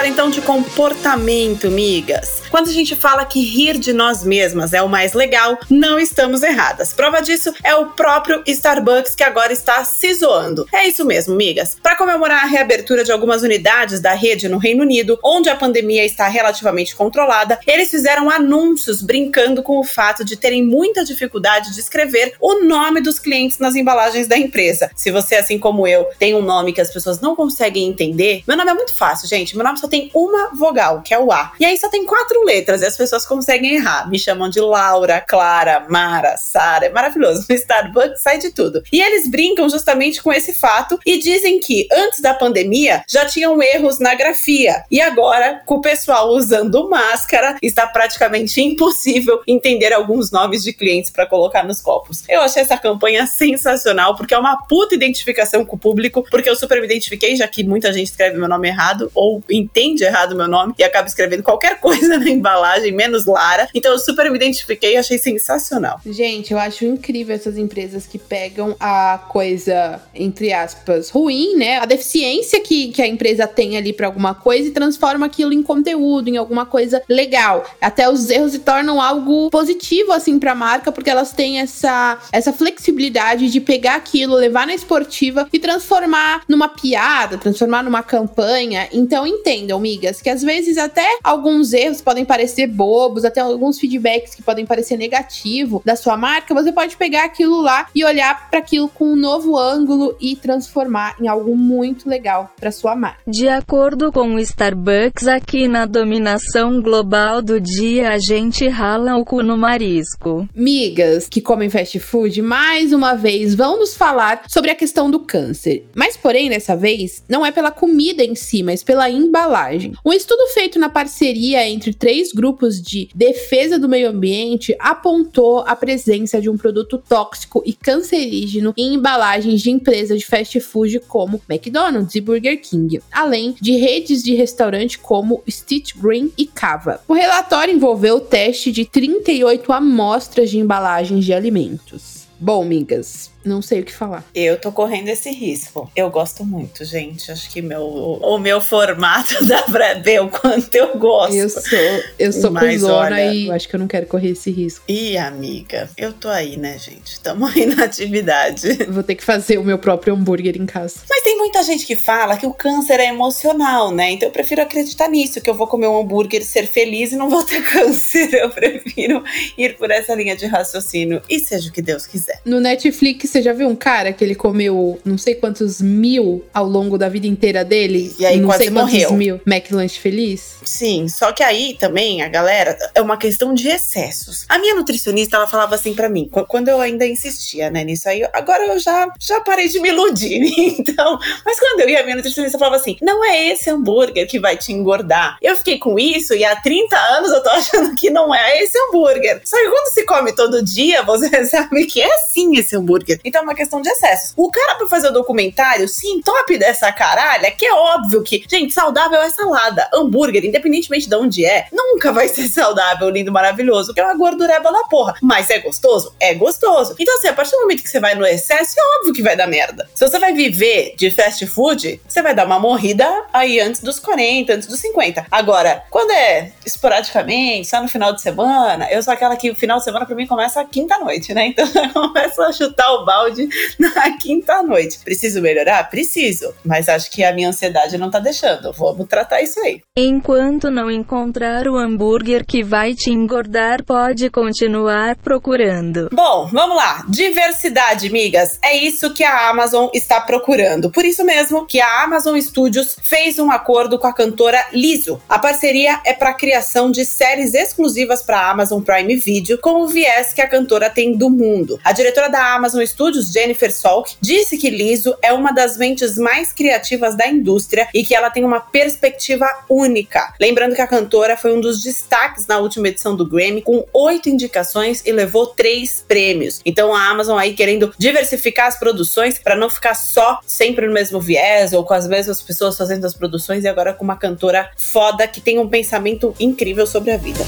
Então 0.06 0.30
de 0.30 0.40
comportamento, 0.40 1.70
migas. 1.70 2.42
Quando 2.50 2.68
a 2.68 2.72
gente 2.72 2.96
fala 2.96 3.24
que 3.24 3.40
rir 3.40 3.78
de 3.78 3.92
nós 3.92 4.24
mesmas 4.24 4.72
é 4.72 4.80
o 4.80 4.88
mais 4.88 5.12
legal, 5.12 5.58
não 5.68 5.98
estamos 5.98 6.42
erradas. 6.42 6.92
Prova 6.92 7.20
disso 7.20 7.52
é 7.62 7.74
o 7.74 7.86
próprio 7.86 8.42
Starbucks 8.46 9.14
que 9.14 9.22
agora 9.22 9.52
está 9.52 9.84
se 9.84 10.14
zoando. 10.14 10.66
É 10.72 10.88
isso 10.88 11.04
mesmo, 11.04 11.34
migas. 11.34 11.76
Para 11.82 11.96
comemorar 11.96 12.44
a 12.44 12.46
reabertura 12.46 13.04
de 13.04 13.12
algumas 13.12 13.42
unidades 13.42 14.00
da 14.00 14.14
rede 14.14 14.48
no 14.48 14.56
Reino 14.56 14.82
Unido, 14.82 15.18
onde 15.22 15.50
a 15.50 15.56
pandemia 15.56 16.04
está 16.06 16.26
relativamente 16.28 16.96
controlada, 16.96 17.60
eles 17.66 17.90
fizeram 17.90 18.30
anúncios 18.30 19.02
brincando 19.02 19.62
com 19.62 19.78
o 19.78 19.84
fato 19.84 20.24
de 20.24 20.36
terem 20.36 20.64
muita 20.64 21.04
dificuldade 21.04 21.74
de 21.74 21.80
escrever 21.80 22.34
o 22.40 22.64
nome 22.64 23.00
dos 23.02 23.18
clientes 23.18 23.58
nas 23.58 23.76
embalagens 23.76 24.26
da 24.26 24.38
empresa. 24.38 24.90
Se 24.96 25.10
você, 25.10 25.34
assim 25.34 25.58
como 25.58 25.86
eu, 25.86 26.06
tem 26.18 26.34
um 26.34 26.42
nome 26.42 26.72
que 26.72 26.80
as 26.80 26.90
pessoas 26.90 27.20
não 27.20 27.36
conseguem 27.36 27.88
entender, 27.88 28.42
meu 28.46 28.56
nome 28.56 28.70
é 28.70 28.74
muito 28.74 28.96
fácil, 28.96 29.28
gente. 29.28 29.56
Meu 29.56 29.64
nome 29.64 29.78
só 29.78 29.87
tem 29.88 30.10
uma 30.14 30.54
vogal, 30.54 31.02
que 31.02 31.14
é 31.14 31.18
o 31.18 31.32
A. 31.32 31.52
E 31.58 31.64
aí 31.64 31.76
só 31.76 31.88
tem 31.88 32.04
quatro 32.04 32.44
letras 32.44 32.82
e 32.82 32.86
as 32.86 32.96
pessoas 32.96 33.26
conseguem 33.26 33.74
errar. 33.74 34.08
Me 34.08 34.18
chamam 34.18 34.48
de 34.48 34.60
Laura, 34.60 35.20
Clara, 35.20 35.86
Mara, 35.88 36.36
Sara. 36.36 36.86
É 36.86 36.90
maravilhoso. 36.90 37.46
No 37.48 37.54
Starbucks 37.56 38.22
sai 38.22 38.38
de 38.38 38.50
tudo. 38.50 38.82
E 38.92 39.00
eles 39.00 39.28
brincam 39.30 39.68
justamente 39.68 40.22
com 40.22 40.32
esse 40.32 40.52
fato 40.52 40.98
e 41.04 41.18
dizem 41.18 41.60
que 41.60 41.86
antes 41.92 42.20
da 42.20 42.34
pandemia 42.34 43.02
já 43.08 43.24
tinham 43.26 43.60
erros 43.62 43.98
na 43.98 44.14
grafia. 44.14 44.84
E 44.90 45.00
agora, 45.00 45.62
com 45.64 45.76
o 45.76 45.80
pessoal 45.80 46.30
usando 46.30 46.88
máscara, 46.88 47.56
está 47.62 47.86
praticamente 47.86 48.60
impossível 48.60 49.40
entender 49.46 49.92
alguns 49.92 50.30
nomes 50.30 50.62
de 50.62 50.72
clientes 50.72 51.10
para 51.10 51.26
colocar 51.26 51.64
nos 51.64 51.80
copos. 51.80 52.22
Eu 52.28 52.40
achei 52.40 52.62
essa 52.62 52.76
campanha 52.76 53.26
sensacional 53.26 54.16
porque 54.16 54.34
é 54.34 54.38
uma 54.38 54.56
puta 54.66 54.94
identificação 54.94 55.64
com 55.64 55.76
o 55.76 55.78
público, 55.78 56.24
porque 56.30 56.48
eu 56.48 56.56
super 56.56 56.80
me 56.80 56.86
identifiquei, 56.86 57.36
já 57.36 57.46
que 57.46 57.64
muita 57.64 57.92
gente 57.92 58.08
escreve 58.08 58.38
meu 58.38 58.48
nome 58.48 58.68
errado 58.68 59.10
ou 59.14 59.42
entende 59.48 59.77
errado 60.02 60.36
meu 60.36 60.48
nome 60.48 60.74
e 60.78 60.84
acaba 60.84 61.08
escrevendo 61.08 61.42
qualquer 61.42 61.78
coisa, 61.80 62.18
né? 62.18 62.28
embalagem, 62.30 62.92
menos 62.92 63.26
Lara. 63.26 63.68
Então 63.74 63.92
eu 63.92 63.98
super 63.98 64.30
me 64.30 64.36
identifiquei 64.36 64.94
e 64.94 64.96
achei 64.96 65.18
sensacional. 65.18 66.00
Gente, 66.04 66.52
eu 66.52 66.58
acho 66.58 66.84
incrível 66.84 67.34
essas 67.34 67.56
empresas 67.56 68.06
que 68.06 68.18
pegam 68.18 68.76
a 68.78 69.18
coisa, 69.28 70.00
entre 70.14 70.52
aspas, 70.52 71.10
ruim, 71.10 71.56
né? 71.56 71.78
A 71.78 71.84
deficiência 71.84 72.60
que, 72.60 72.88
que 72.88 73.02
a 73.02 73.06
empresa 73.06 73.46
tem 73.46 73.76
ali 73.76 73.92
para 73.92 74.06
alguma 74.06 74.34
coisa 74.34 74.68
e 74.68 74.72
transforma 74.72 75.26
aquilo 75.26 75.52
em 75.52 75.62
conteúdo, 75.62 76.28
em 76.28 76.36
alguma 76.36 76.66
coisa 76.66 77.02
legal. 77.08 77.64
Até 77.80 78.08
os 78.08 78.30
erros 78.30 78.52
se 78.52 78.58
tornam 78.60 79.00
algo 79.00 79.50
positivo, 79.50 80.12
assim, 80.12 80.38
pra 80.38 80.54
marca, 80.54 80.92
porque 80.92 81.10
elas 81.10 81.32
têm 81.32 81.60
essa, 81.60 82.18
essa 82.32 82.52
flexibilidade 82.52 83.50
de 83.50 83.60
pegar 83.60 83.96
aquilo, 83.96 84.34
levar 84.34 84.66
na 84.66 84.74
esportiva 84.74 85.48
e 85.52 85.58
transformar 85.58 86.42
numa 86.48 86.68
piada, 86.68 87.38
transformar 87.38 87.82
numa 87.82 88.02
campanha. 88.02 88.88
Então 88.92 89.26
entendam, 89.68 89.80
migas, 89.80 90.20
que 90.20 90.30
às 90.30 90.42
vezes 90.42 90.76
até 90.76 91.18
alguns 91.22 91.72
erros 91.72 92.00
podem 92.00 92.18
podem 92.18 92.24
parecer 92.24 92.66
bobos, 92.66 93.24
até 93.24 93.40
alguns 93.40 93.78
feedbacks 93.78 94.34
que 94.34 94.42
podem 94.42 94.66
parecer 94.66 94.96
negativo 94.96 95.80
da 95.84 95.94
sua 95.94 96.16
marca, 96.16 96.54
você 96.54 96.72
pode 96.72 96.96
pegar 96.96 97.24
aquilo 97.24 97.60
lá 97.60 97.86
e 97.94 98.04
olhar 98.04 98.50
para 98.50 98.58
aquilo 98.58 98.88
com 98.88 99.12
um 99.12 99.16
novo 99.16 99.56
ângulo 99.56 100.16
e 100.20 100.34
transformar 100.34 101.16
em 101.20 101.28
algo 101.28 101.56
muito 101.56 102.08
legal 102.08 102.52
para 102.58 102.72
sua 102.72 102.96
marca. 102.96 103.18
De 103.26 103.48
acordo 103.48 104.10
com 104.10 104.34
o 104.34 104.38
Starbucks, 104.38 105.28
aqui 105.28 105.68
na 105.68 105.86
dominação 105.86 106.80
global 106.82 107.40
do 107.40 107.60
dia, 107.60 108.10
a 108.10 108.18
gente 108.18 108.66
rala 108.66 109.16
o 109.16 109.24
cu 109.24 109.42
no 109.42 109.56
marisco. 109.56 110.48
Migas 110.54 111.28
que 111.28 111.40
comem 111.40 111.70
fast 111.70 111.98
food, 112.00 112.42
mais 112.42 112.92
uma 112.92 113.14
vez 113.14 113.54
vão 113.54 113.78
nos 113.78 113.96
falar 113.96 114.42
sobre 114.48 114.70
a 114.70 114.74
questão 114.74 115.10
do 115.10 115.20
câncer. 115.20 115.86
Mas, 115.94 116.16
porém, 116.16 116.48
dessa 116.48 116.74
vez, 116.74 117.22
não 117.28 117.46
é 117.46 117.52
pela 117.52 117.70
comida 117.70 118.24
em 118.24 118.34
si, 118.34 118.62
mas 118.62 118.82
pela 118.82 119.08
embalagem. 119.08 119.57
Um 120.04 120.12
estudo 120.12 120.46
feito 120.54 120.78
na 120.78 120.88
parceria 120.88 121.68
entre 121.68 121.92
três 121.92 122.32
grupos 122.32 122.80
de 122.80 123.08
defesa 123.14 123.78
do 123.78 123.88
meio 123.88 124.08
ambiente 124.08 124.76
apontou 124.78 125.60
a 125.66 125.74
presença 125.74 126.40
de 126.40 126.48
um 126.48 126.56
produto 126.56 127.02
tóxico 127.08 127.62
e 127.66 127.72
cancerígeno 127.72 128.72
em 128.76 128.94
embalagens 128.94 129.60
de 129.60 129.70
empresas 129.70 130.18
de 130.18 130.26
fast 130.26 130.60
food 130.60 131.00
como 131.00 131.40
McDonald's 131.48 132.14
e 132.14 132.20
Burger 132.20 132.60
King, 132.60 133.00
além 133.10 133.54
de 133.60 133.72
redes 133.76 134.22
de 134.22 134.34
restaurante 134.34 134.98
como 134.98 135.42
Stitch 135.48 135.94
Green 135.96 136.30
e 136.36 136.46
Cava. 136.46 137.00
O 137.08 137.14
relatório 137.14 137.74
envolveu 137.74 138.16
o 138.16 138.20
teste 138.20 138.70
de 138.70 138.84
38 138.84 139.72
amostras 139.72 140.50
de 140.50 140.58
embalagens 140.58 141.24
de 141.24 141.32
alimentos. 141.32 142.17
Bom, 142.40 142.64
migas, 142.64 143.30
não 143.44 143.62
sei 143.62 143.80
o 143.80 143.84
que 143.84 143.92
falar. 143.92 144.24
Eu 144.34 144.60
tô 144.60 144.70
correndo 144.70 145.08
esse 145.08 145.30
risco. 145.30 145.90
Eu 145.96 146.10
gosto 146.10 146.44
muito, 146.44 146.84
gente. 146.84 147.32
Acho 147.32 147.50
que 147.50 147.62
meu, 147.62 147.82
o 147.82 148.38
meu 148.38 148.60
formato 148.60 149.42
dá 149.46 149.62
pra 149.62 149.94
ver 149.94 150.20
o 150.20 150.28
quanto 150.28 150.74
eu 150.74 150.98
gosto. 150.98 151.34
Eu 151.34 151.48
sou, 151.48 151.78
eu 152.18 152.32
sou 152.32 152.50
Mas, 152.50 152.74
cuzona 152.74 153.16
olha, 153.16 153.32
e 153.32 153.46
eu 153.46 153.52
acho 153.52 153.68
que 153.68 153.74
eu 153.74 153.80
não 153.80 153.88
quero 153.88 154.06
correr 154.06 154.30
esse 154.30 154.50
risco. 154.50 154.84
E 154.86 155.16
amiga, 155.16 155.88
eu 155.96 156.12
tô 156.12 156.28
aí, 156.28 156.56
né, 156.56 156.78
gente? 156.78 157.18
Tamo 157.20 157.46
aí 157.46 157.66
na 157.66 157.84
atividade. 157.84 158.84
Vou 158.84 159.02
ter 159.02 159.14
que 159.14 159.24
fazer 159.24 159.58
o 159.58 159.64
meu 159.64 159.78
próprio 159.78 160.14
hambúrguer 160.14 160.56
em 160.56 160.66
casa. 160.66 161.00
Mas 161.08 161.22
tem 161.22 161.38
muita 161.38 161.62
gente 161.62 161.86
que 161.86 161.96
fala 161.96 162.36
que 162.36 162.46
o 162.46 162.52
câncer 162.52 163.00
é 163.00 163.06
emocional, 163.06 163.90
né? 163.90 164.10
Então 164.10 164.28
eu 164.28 164.32
prefiro 164.32 164.62
acreditar 164.62 165.08
nisso, 165.08 165.40
que 165.40 165.48
eu 165.48 165.54
vou 165.54 165.66
comer 165.66 165.88
um 165.88 165.98
hambúrguer, 165.98 166.44
ser 166.44 166.66
feliz 166.66 167.12
e 167.12 167.16
não 167.16 167.30
vou 167.30 167.42
ter 167.42 167.62
câncer. 167.66 168.34
Eu 168.34 168.50
prefiro 168.50 169.24
ir 169.56 169.76
por 169.76 169.90
essa 169.90 170.14
linha 170.14 170.36
de 170.36 170.46
raciocínio 170.46 171.22
e 171.28 171.40
seja 171.40 171.70
o 171.70 171.72
que 171.72 171.80
Deus 171.80 172.06
quiser. 172.06 172.27
No 172.44 172.60
Netflix 172.60 173.30
você 173.30 173.42
já 173.42 173.52
viu 173.52 173.68
um 173.68 173.76
cara 173.76 174.12
que 174.12 174.24
ele 174.24 174.34
comeu 174.34 175.00
não 175.04 175.18
sei 175.18 175.34
quantos 175.34 175.80
mil 175.80 176.44
ao 176.52 176.66
longo 176.66 176.96
da 176.98 177.08
vida 177.08 177.26
inteira 177.26 177.64
dele? 177.64 178.14
E 178.18 178.26
aí 178.26 178.38
não 178.38 178.48
quase 178.48 178.64
sei 178.64 178.70
morreu. 178.70 179.12
mil 179.12 179.40
McLanche 179.46 179.98
feliz? 179.98 180.56
Sim, 180.64 181.08
só 181.08 181.32
que 181.32 181.42
aí 181.42 181.76
também 181.78 182.22
a 182.22 182.28
galera 182.28 182.76
é 182.94 183.00
uma 183.00 183.16
questão 183.16 183.54
de 183.54 183.68
excessos. 183.68 184.44
A 184.48 184.58
minha 184.58 184.74
nutricionista 184.74 185.36
ela 185.36 185.46
falava 185.46 185.74
assim 185.74 185.94
para 185.94 186.08
mim, 186.08 186.28
quando 186.48 186.68
eu 186.68 186.80
ainda 186.80 187.06
insistia, 187.06 187.70
né, 187.70 187.84
nisso 187.84 188.08
aí, 188.08 188.26
agora 188.32 188.64
eu 188.66 188.78
já 188.78 189.08
já 189.20 189.40
parei 189.40 189.68
de 189.68 189.80
me 189.80 189.88
iludir. 189.88 190.38
Então, 190.78 191.18
mas 191.44 191.58
quando 191.58 191.80
eu 191.80 191.88
ia 191.88 192.00
a 192.00 192.04
minha 192.04 192.16
nutricionista 192.16 192.58
falava 192.58 192.76
assim: 192.76 192.96
"Não 193.02 193.24
é 193.24 193.48
esse 193.50 193.68
hambúrguer 193.70 194.26
que 194.28 194.38
vai 194.38 194.56
te 194.56 194.72
engordar". 194.72 195.36
Eu 195.42 195.56
fiquei 195.56 195.78
com 195.78 195.98
isso 195.98 196.34
e 196.34 196.44
há 196.44 196.56
30 196.56 196.96
anos 196.96 197.30
eu 197.30 197.42
tô 197.42 197.48
achando 197.50 197.94
que 197.94 198.10
não 198.10 198.34
é 198.34 198.62
esse 198.62 198.78
hambúrguer. 198.78 199.40
Só 199.44 199.56
que 199.56 199.68
quando 199.68 199.92
se 199.92 200.04
come 200.04 200.32
todo 200.32 200.62
dia, 200.62 201.02
você 201.02 201.44
sabe 201.46 201.86
que 201.86 202.00
é 202.00 202.17
sim 202.28 202.56
esse 202.56 202.76
hambúrguer. 202.76 203.20
Então 203.24 203.40
é 203.40 203.44
uma 203.44 203.54
questão 203.54 203.80
de 203.80 203.88
excessos. 203.88 204.32
O 204.36 204.50
cara 204.50 204.76
pra 204.76 204.88
fazer 204.88 205.08
o 205.08 205.12
documentário, 205.12 205.88
sim, 205.88 206.20
top 206.20 206.56
dessa 206.58 206.90
caralha, 206.92 207.50
que 207.50 207.66
é 207.66 207.72
óbvio 207.72 208.22
que, 208.22 208.44
gente, 208.48 208.72
saudável 208.72 209.20
é 209.20 209.30
salada. 209.30 209.88
Hambúrguer, 209.92 210.44
independentemente 210.44 211.08
de 211.08 211.16
onde 211.16 211.44
é, 211.44 211.66
nunca 211.72 212.12
vai 212.12 212.28
ser 212.28 212.48
saudável, 212.48 213.08
lindo, 213.08 213.32
maravilhoso, 213.32 213.88
porque 213.88 214.00
é 214.00 214.04
uma 214.04 214.16
gordureba 214.16 214.72
da 214.72 214.84
porra. 214.84 215.14
Mas 215.22 215.50
é 215.50 215.58
gostoso? 215.58 216.14
É 216.20 216.34
gostoso. 216.34 216.94
Então, 216.98 217.14
assim, 217.16 217.28
a 217.28 217.32
partir 217.32 217.52
do 217.52 217.62
momento 217.62 217.82
que 217.82 217.88
você 217.88 218.00
vai 218.00 218.14
no 218.14 218.26
excesso, 218.26 218.74
é 218.78 218.98
óbvio 218.98 219.12
que 219.12 219.22
vai 219.22 219.36
dar 219.36 219.46
merda. 219.46 219.88
Se 219.94 220.06
você 220.06 220.18
vai 220.18 220.32
viver 220.32 220.94
de 220.96 221.10
fast 221.10 221.46
food, 221.46 222.00
você 222.06 222.22
vai 222.22 222.34
dar 222.34 222.46
uma 222.46 222.58
morrida 222.58 223.06
aí 223.32 223.60
antes 223.60 223.80
dos 223.80 223.98
40, 223.98 224.52
antes 224.52 224.68
dos 224.68 224.80
50. 224.80 225.26
Agora, 225.30 225.84
quando 225.90 226.10
é 226.10 226.52
esporadicamente, 226.64 227.68
só 227.68 227.80
no 227.80 227.88
final 227.88 228.12
de 228.12 228.22
semana, 228.22 228.88
eu 228.90 229.02
sou 229.02 229.12
aquela 229.12 229.36
que 229.36 229.50
o 229.50 229.54
final 229.54 229.78
de 229.78 229.84
semana 229.84 230.06
pra 230.06 230.14
mim 230.14 230.26
começa 230.26 230.64
quinta-noite, 230.64 231.34
né? 231.34 231.46
Então, 231.46 231.66
eu 232.08 232.12
começo 232.12 232.42
a 232.42 232.52
chutar 232.52 232.90
o 232.94 233.04
balde 233.04 233.48
na 233.78 234.16
quinta 234.18 234.62
noite. 234.62 234.98
Preciso 234.98 235.40
melhorar? 235.40 235.88
Preciso. 235.90 236.54
Mas 236.64 236.88
acho 236.88 237.10
que 237.10 237.22
a 237.22 237.32
minha 237.32 237.48
ansiedade 237.48 237.98
não 237.98 238.10
tá 238.10 238.18
deixando. 238.18 238.72
Vamos 238.72 239.06
tratar 239.06 239.42
isso 239.42 239.60
aí. 239.60 239.80
Enquanto 239.96 240.70
não 240.70 240.90
encontrar 240.90 241.68
o 241.68 241.76
hambúrguer 241.76 242.44
que 242.44 242.62
vai 242.62 242.94
te 242.94 243.10
engordar, 243.10 243.84
pode 243.84 244.30
continuar 244.30 245.16
procurando. 245.16 246.08
Bom, 246.12 246.48
vamos 246.52 246.76
lá. 246.76 247.04
Diversidade, 247.08 248.10
migas. 248.10 248.58
É 248.62 248.76
isso 248.76 249.12
que 249.12 249.24
a 249.24 249.48
Amazon 249.50 249.88
está 249.92 250.20
procurando. 250.20 250.90
Por 250.90 251.04
isso 251.04 251.24
mesmo 251.24 251.66
que 251.66 251.80
a 251.80 252.04
Amazon 252.04 252.38
Studios 252.38 252.96
fez 253.02 253.38
um 253.38 253.50
acordo 253.50 253.98
com 253.98 254.06
a 254.06 254.14
cantora 254.14 254.64
Liso. 254.72 255.20
A 255.28 255.38
parceria 255.38 256.00
é 256.04 256.12
para 256.12 256.30
a 256.30 256.34
criação 256.34 256.90
de 256.90 257.04
séries 257.04 257.54
exclusivas 257.54 258.22
para 258.22 258.38
a 258.38 258.50
Amazon 258.50 258.82
Prime 258.82 259.16
Video 259.16 259.58
com 259.58 259.82
o 259.82 259.86
viés 259.86 260.32
que 260.32 260.40
a 260.40 260.48
cantora 260.48 260.88
tem 260.88 261.16
do 261.16 261.28
mundo. 261.28 261.78
A 261.84 261.92
diretora 261.98 262.28
da 262.28 262.54
Amazon 262.54 262.84
Studios, 262.84 263.32
Jennifer 263.32 263.72
Salk, 263.72 264.14
disse 264.20 264.56
que 264.56 264.70
Liso 264.70 265.16
é 265.20 265.32
uma 265.32 265.52
das 265.52 265.76
mentes 265.76 266.16
mais 266.16 266.52
criativas 266.52 267.16
da 267.16 267.26
indústria 267.26 267.88
e 267.92 268.04
que 268.04 268.14
ela 268.14 268.30
tem 268.30 268.44
uma 268.44 268.60
perspectiva 268.60 269.46
única. 269.68 270.32
Lembrando 270.40 270.76
que 270.76 270.80
a 270.80 270.86
cantora 270.86 271.36
foi 271.36 271.52
um 271.52 271.60
dos 271.60 271.82
destaques 271.82 272.46
na 272.46 272.58
última 272.58 272.88
edição 272.88 273.16
do 273.16 273.26
Grammy, 273.26 273.62
com 273.62 273.84
oito 273.92 274.28
indicações 274.28 275.02
e 275.04 275.10
levou 275.10 275.48
três 275.48 276.04
prêmios. 276.06 276.60
Então 276.64 276.94
a 276.94 277.08
Amazon 277.08 277.36
aí 277.36 277.54
querendo 277.54 277.92
diversificar 277.98 278.68
as 278.68 278.78
produções 278.78 279.38
para 279.38 279.56
não 279.56 279.68
ficar 279.68 279.94
só 279.94 280.38
sempre 280.46 280.86
no 280.86 280.92
mesmo 280.92 281.20
viés 281.20 281.72
ou 281.72 281.84
com 281.84 281.94
as 281.94 282.06
mesmas 282.06 282.40
pessoas 282.40 282.76
fazendo 282.76 283.04
as 283.04 283.14
produções 283.14 283.64
e 283.64 283.68
agora 283.68 283.92
com 283.92 284.04
uma 284.04 284.16
cantora 284.16 284.70
foda 284.76 285.26
que 285.26 285.40
tem 285.40 285.58
um 285.58 285.68
pensamento 285.68 286.32
incrível 286.38 286.86
sobre 286.86 287.10
a 287.10 287.16
vida. 287.16 287.44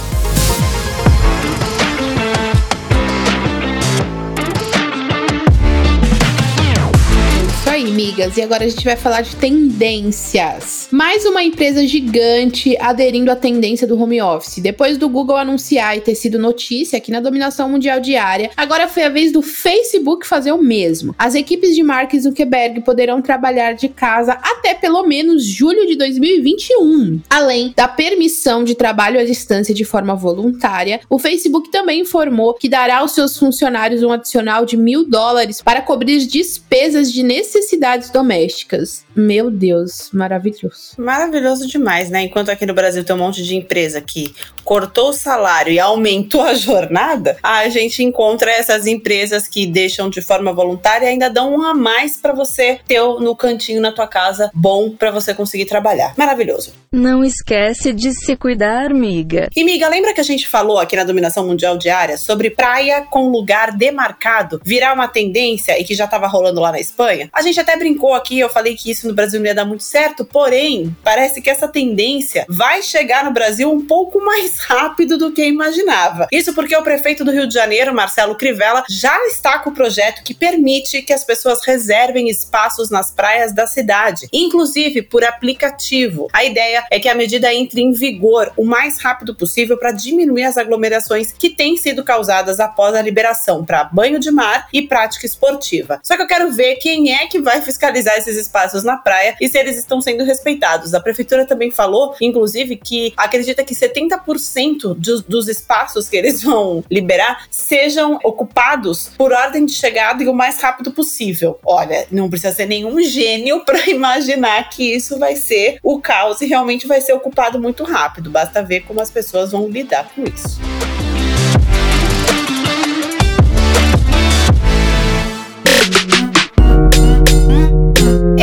Aí, 7.81 7.91
migas. 7.91 8.37
E 8.37 8.43
agora 8.43 8.65
a 8.65 8.69
gente 8.69 8.85
vai 8.85 8.97
falar 8.97 9.23
de 9.23 9.35
tendências. 9.37 10.89
Mais 10.91 11.25
uma 11.25 11.43
empresa 11.43 11.87
gigante 11.87 12.77
aderindo 12.79 13.31
à 13.31 13.37
tendência 13.37 13.87
do 13.87 14.01
home 14.01 14.21
office. 14.21 14.59
Depois 14.59 14.99
do 14.99 15.09
Google 15.09 15.37
anunciar 15.37 15.97
e 15.97 16.01
ter 16.01 16.15
sido 16.15 16.39
notícia 16.39 16.99
aqui 16.99 17.11
na 17.11 17.21
dominação 17.21 17.69
mundial 17.71 17.99
diária, 17.99 18.51
agora 18.57 18.87
foi 18.87 19.05
a 19.05 19.09
vez 19.09 19.33
do 19.33 19.41
Facebook 19.41 20.27
fazer 20.27 20.53
o 20.53 20.63
mesmo. 20.63 21.15
As 21.19 21.35
equipes 21.35 21.75
de 21.75 21.83
Mark 21.83 22.15
Zuckerberg 22.15 22.83
poderão 22.83 23.23
trabalhar 23.23 23.73
de 23.73 23.89
casa 23.89 24.33
até 24.43 24.75
pelo 24.75 25.07
menos 25.07 25.45
julho 25.45 25.87
de 25.87 25.97
2021. 25.97 27.21
Além 27.31 27.73
da 27.75 27.89
permissão 27.89 28.63
de 28.63 28.75
trabalho 28.75 29.19
à 29.19 29.25
distância 29.25 29.75
de 29.75 29.85
forma 29.85 30.15
voluntária, 30.15 31.01
o 31.09 31.19
Facebook 31.19 31.71
também 31.71 32.03
informou 32.03 32.55
que 32.55 32.69
dará 32.69 32.99
aos 32.99 33.13
seus 33.13 33.39
funcionários 33.39 34.03
um 34.03 34.13
adicional 34.13 34.67
de 34.67 34.77
mil 34.77 35.09
dólares 35.09 35.63
para 35.63 35.81
cobrir 35.81 36.27
despesas 36.27 37.11
de 37.11 37.23
necessidade 37.23 37.70
necessidades 37.71 38.11
domésticas. 38.11 39.05
Meu 39.15 39.51
Deus, 39.51 40.11
maravilhoso. 40.13 40.95
Maravilhoso 40.99 41.67
demais, 41.67 42.11
né? 42.11 42.23
Enquanto 42.23 42.51
aqui 42.51 42.67
no 42.67 42.75
Brasil 42.75 43.05
tem 43.05 43.15
um 43.15 43.19
monte 43.19 43.43
de 43.43 43.55
empresa 43.57 44.01
que 44.01 44.35
cortou 44.65 45.11
o 45.11 45.13
salário 45.13 45.73
e 45.73 45.79
aumentou 45.79 46.43
a 46.43 46.55
jornada, 46.55 47.37
a 47.43 47.69
gente 47.69 48.03
encontra 48.03 48.51
essas 48.51 48.87
empresas 48.87 49.47
que 49.47 49.67
deixam 49.67 50.11
de 50.11 50.21
forma 50.21 50.53
voluntária 50.53 51.07
e 51.07 51.09
ainda 51.09 51.31
dão 51.31 51.55
um 51.55 51.63
a 51.63 51.75
mais 51.75 52.17
para 52.17 52.33
você 52.33 52.81
ter 52.87 53.01
no 53.01 53.37
cantinho 53.37 53.81
na 53.81 53.93
tua 53.93 54.07
casa 54.07 54.51
bom 54.55 54.91
para 54.91 55.11
você 55.11 55.35
conseguir 55.35 55.67
trabalhar. 55.67 56.15
Maravilhoso. 56.17 56.73
Não 56.93 57.25
esquece 57.25 57.93
de 57.93 58.13
se 58.13 58.37
cuidar, 58.37 58.93
miga. 58.93 59.49
E 59.55 59.63
miga, 59.63 59.89
lembra 59.89 60.13
que 60.13 60.21
a 60.21 60.25
gente 60.25 60.49
falou 60.49 60.79
aqui 60.79 60.97
na 60.97 61.05
Dominação 61.05 61.47
Mundial 61.47 61.79
Diária 61.79 62.17
sobre 62.17 62.51
praia 62.51 63.03
com 63.03 63.29
lugar 63.29 63.73
demarcado 63.73 64.61
virar 64.65 64.93
uma 64.93 65.07
tendência 65.07 65.79
e 65.81 65.85
que 65.85 65.95
já 65.95 66.07
tava 66.07 66.27
rolando 66.27 66.61
lá 66.61 66.73
na 66.73 66.81
Espanha? 66.81 67.29
A 67.33 67.43
gente 67.43 67.60
até 67.61 67.77
brincou 67.77 68.15
aqui, 68.15 68.39
eu 68.39 68.49
falei 68.49 68.75
que 68.75 68.91
isso 68.91 69.07
no 69.07 69.15
Brasil 69.15 69.41
não 69.41 69.47
ia 69.47 69.55
dar 69.55 69.65
muito 69.65 69.83
certo, 69.83 70.25
porém, 70.25 70.95
parece 71.03 71.41
que 71.41 71.51
essa 71.51 71.69
tendência 71.69 72.45
vai 72.49 72.83
chegar 72.83 73.25
no 73.25 73.33
Brasil 73.33 73.71
um 73.71 73.85
pouco 73.85 74.21
mais 74.25 74.59
rápido 74.59 75.19
do 75.19 75.33
que 75.33 75.45
imaginava. 75.45 76.29
Isso 76.33 76.55
porque 76.55 76.77
o 76.77 76.83
prefeito 76.83 77.25
do 77.25 77.31
Rio 77.31 77.47
de 77.47 77.55
Janeiro, 77.55 77.95
Marcelo 77.95 78.37
Crivella, 78.37 78.85
já 78.89 79.17
está 79.27 79.59
com 79.59 79.71
o 79.71 79.75
projeto 79.75 80.23
que 80.23 80.35
permite 80.35 81.03
que 81.03 81.13
as 81.13 81.25
pessoas 81.25 81.65
reservem 81.65 82.29
espaços 82.29 82.91
nas 82.91 83.11
praias 83.11 83.53
da 83.53 83.67
cidade, 83.67 84.29
inclusive 84.33 85.03
por 85.03 85.25
aplicativo. 85.25 86.29
A 86.33 86.45
ideia 86.45 86.85
é 86.91 86.99
que 86.99 87.09
a 87.09 87.15
medida 87.15 87.53
entre 87.53 87.81
em 87.81 87.93
vigor 87.93 88.53
o 88.57 88.65
mais 88.65 89.01
rápido 89.01 89.35
possível 89.35 89.77
para 89.77 89.93
diminuir 89.93 90.45
as 90.45 90.57
aglomerações 90.57 91.33
que 91.33 91.51
têm 91.51 91.77
sido 91.77 92.05
causadas 92.05 92.61
após 92.61 92.95
a 92.95 93.03
liberação 93.03 93.65
para 93.65 93.85
banho 93.85 94.19
de 94.19 94.31
mar 94.31 94.69
e 94.73 94.83
prática 94.83 95.27
esportiva. 95.27 96.01
Só 96.03 96.17
que 96.17 96.23
eu 96.23 96.27
quero 96.27 96.53
ver 96.53 96.77
quem 96.77 97.13
é 97.13 97.27
que 97.27 97.41
vai 97.41 97.50
vai 97.51 97.61
fiscalizar 97.61 98.17
esses 98.17 98.37
espaços 98.37 98.85
na 98.85 98.97
praia 98.97 99.37
e 99.41 99.49
se 99.49 99.59
eles 99.59 99.77
estão 99.77 100.01
sendo 100.01 100.23
respeitados. 100.23 100.95
A 100.95 101.01
prefeitura 101.01 101.45
também 101.45 101.69
falou, 101.69 102.15
inclusive, 102.21 102.77
que 102.77 103.13
acredita 103.17 103.65
que 103.65 103.75
70% 103.75 104.95
dos, 104.95 105.23
dos 105.23 105.49
espaços 105.49 106.09
que 106.09 106.17
eles 106.17 106.43
vão 106.45 106.85
liberar 106.89 107.47
sejam 107.51 108.21
ocupados 108.23 109.11
por 109.19 109.33
ordem 109.33 109.67
de 109.67 109.73
chegada 109.73 110.23
e 110.23 110.29
o 110.29 110.35
mais 110.35 110.61
rápido 110.61 110.93
possível. 110.93 111.59
Olha, 111.65 112.07
não 112.11 112.31
precisa 112.31 112.55
ser 112.55 112.67
nenhum 112.67 113.03
gênio 113.03 113.61
para 113.67 113.91
imaginar 113.91 114.71
que 114.71 114.95
isso 114.95 115.19
vai 115.19 115.35
ser 115.35 115.79
o 115.83 116.01
caos 116.01 116.41
e 116.41 116.47
realmente 116.47 116.87
vai 116.87 117.01
ser 117.01 117.15
ocupado 117.15 117.61
muito 117.61 117.83
rápido. 117.83 118.31
Basta 118.31 118.63
ver 118.63 118.83
como 118.83 119.01
as 119.01 119.11
pessoas 119.11 119.51
vão 119.51 119.69
lidar 119.69 120.09
com 120.15 120.23
isso. 120.23 120.70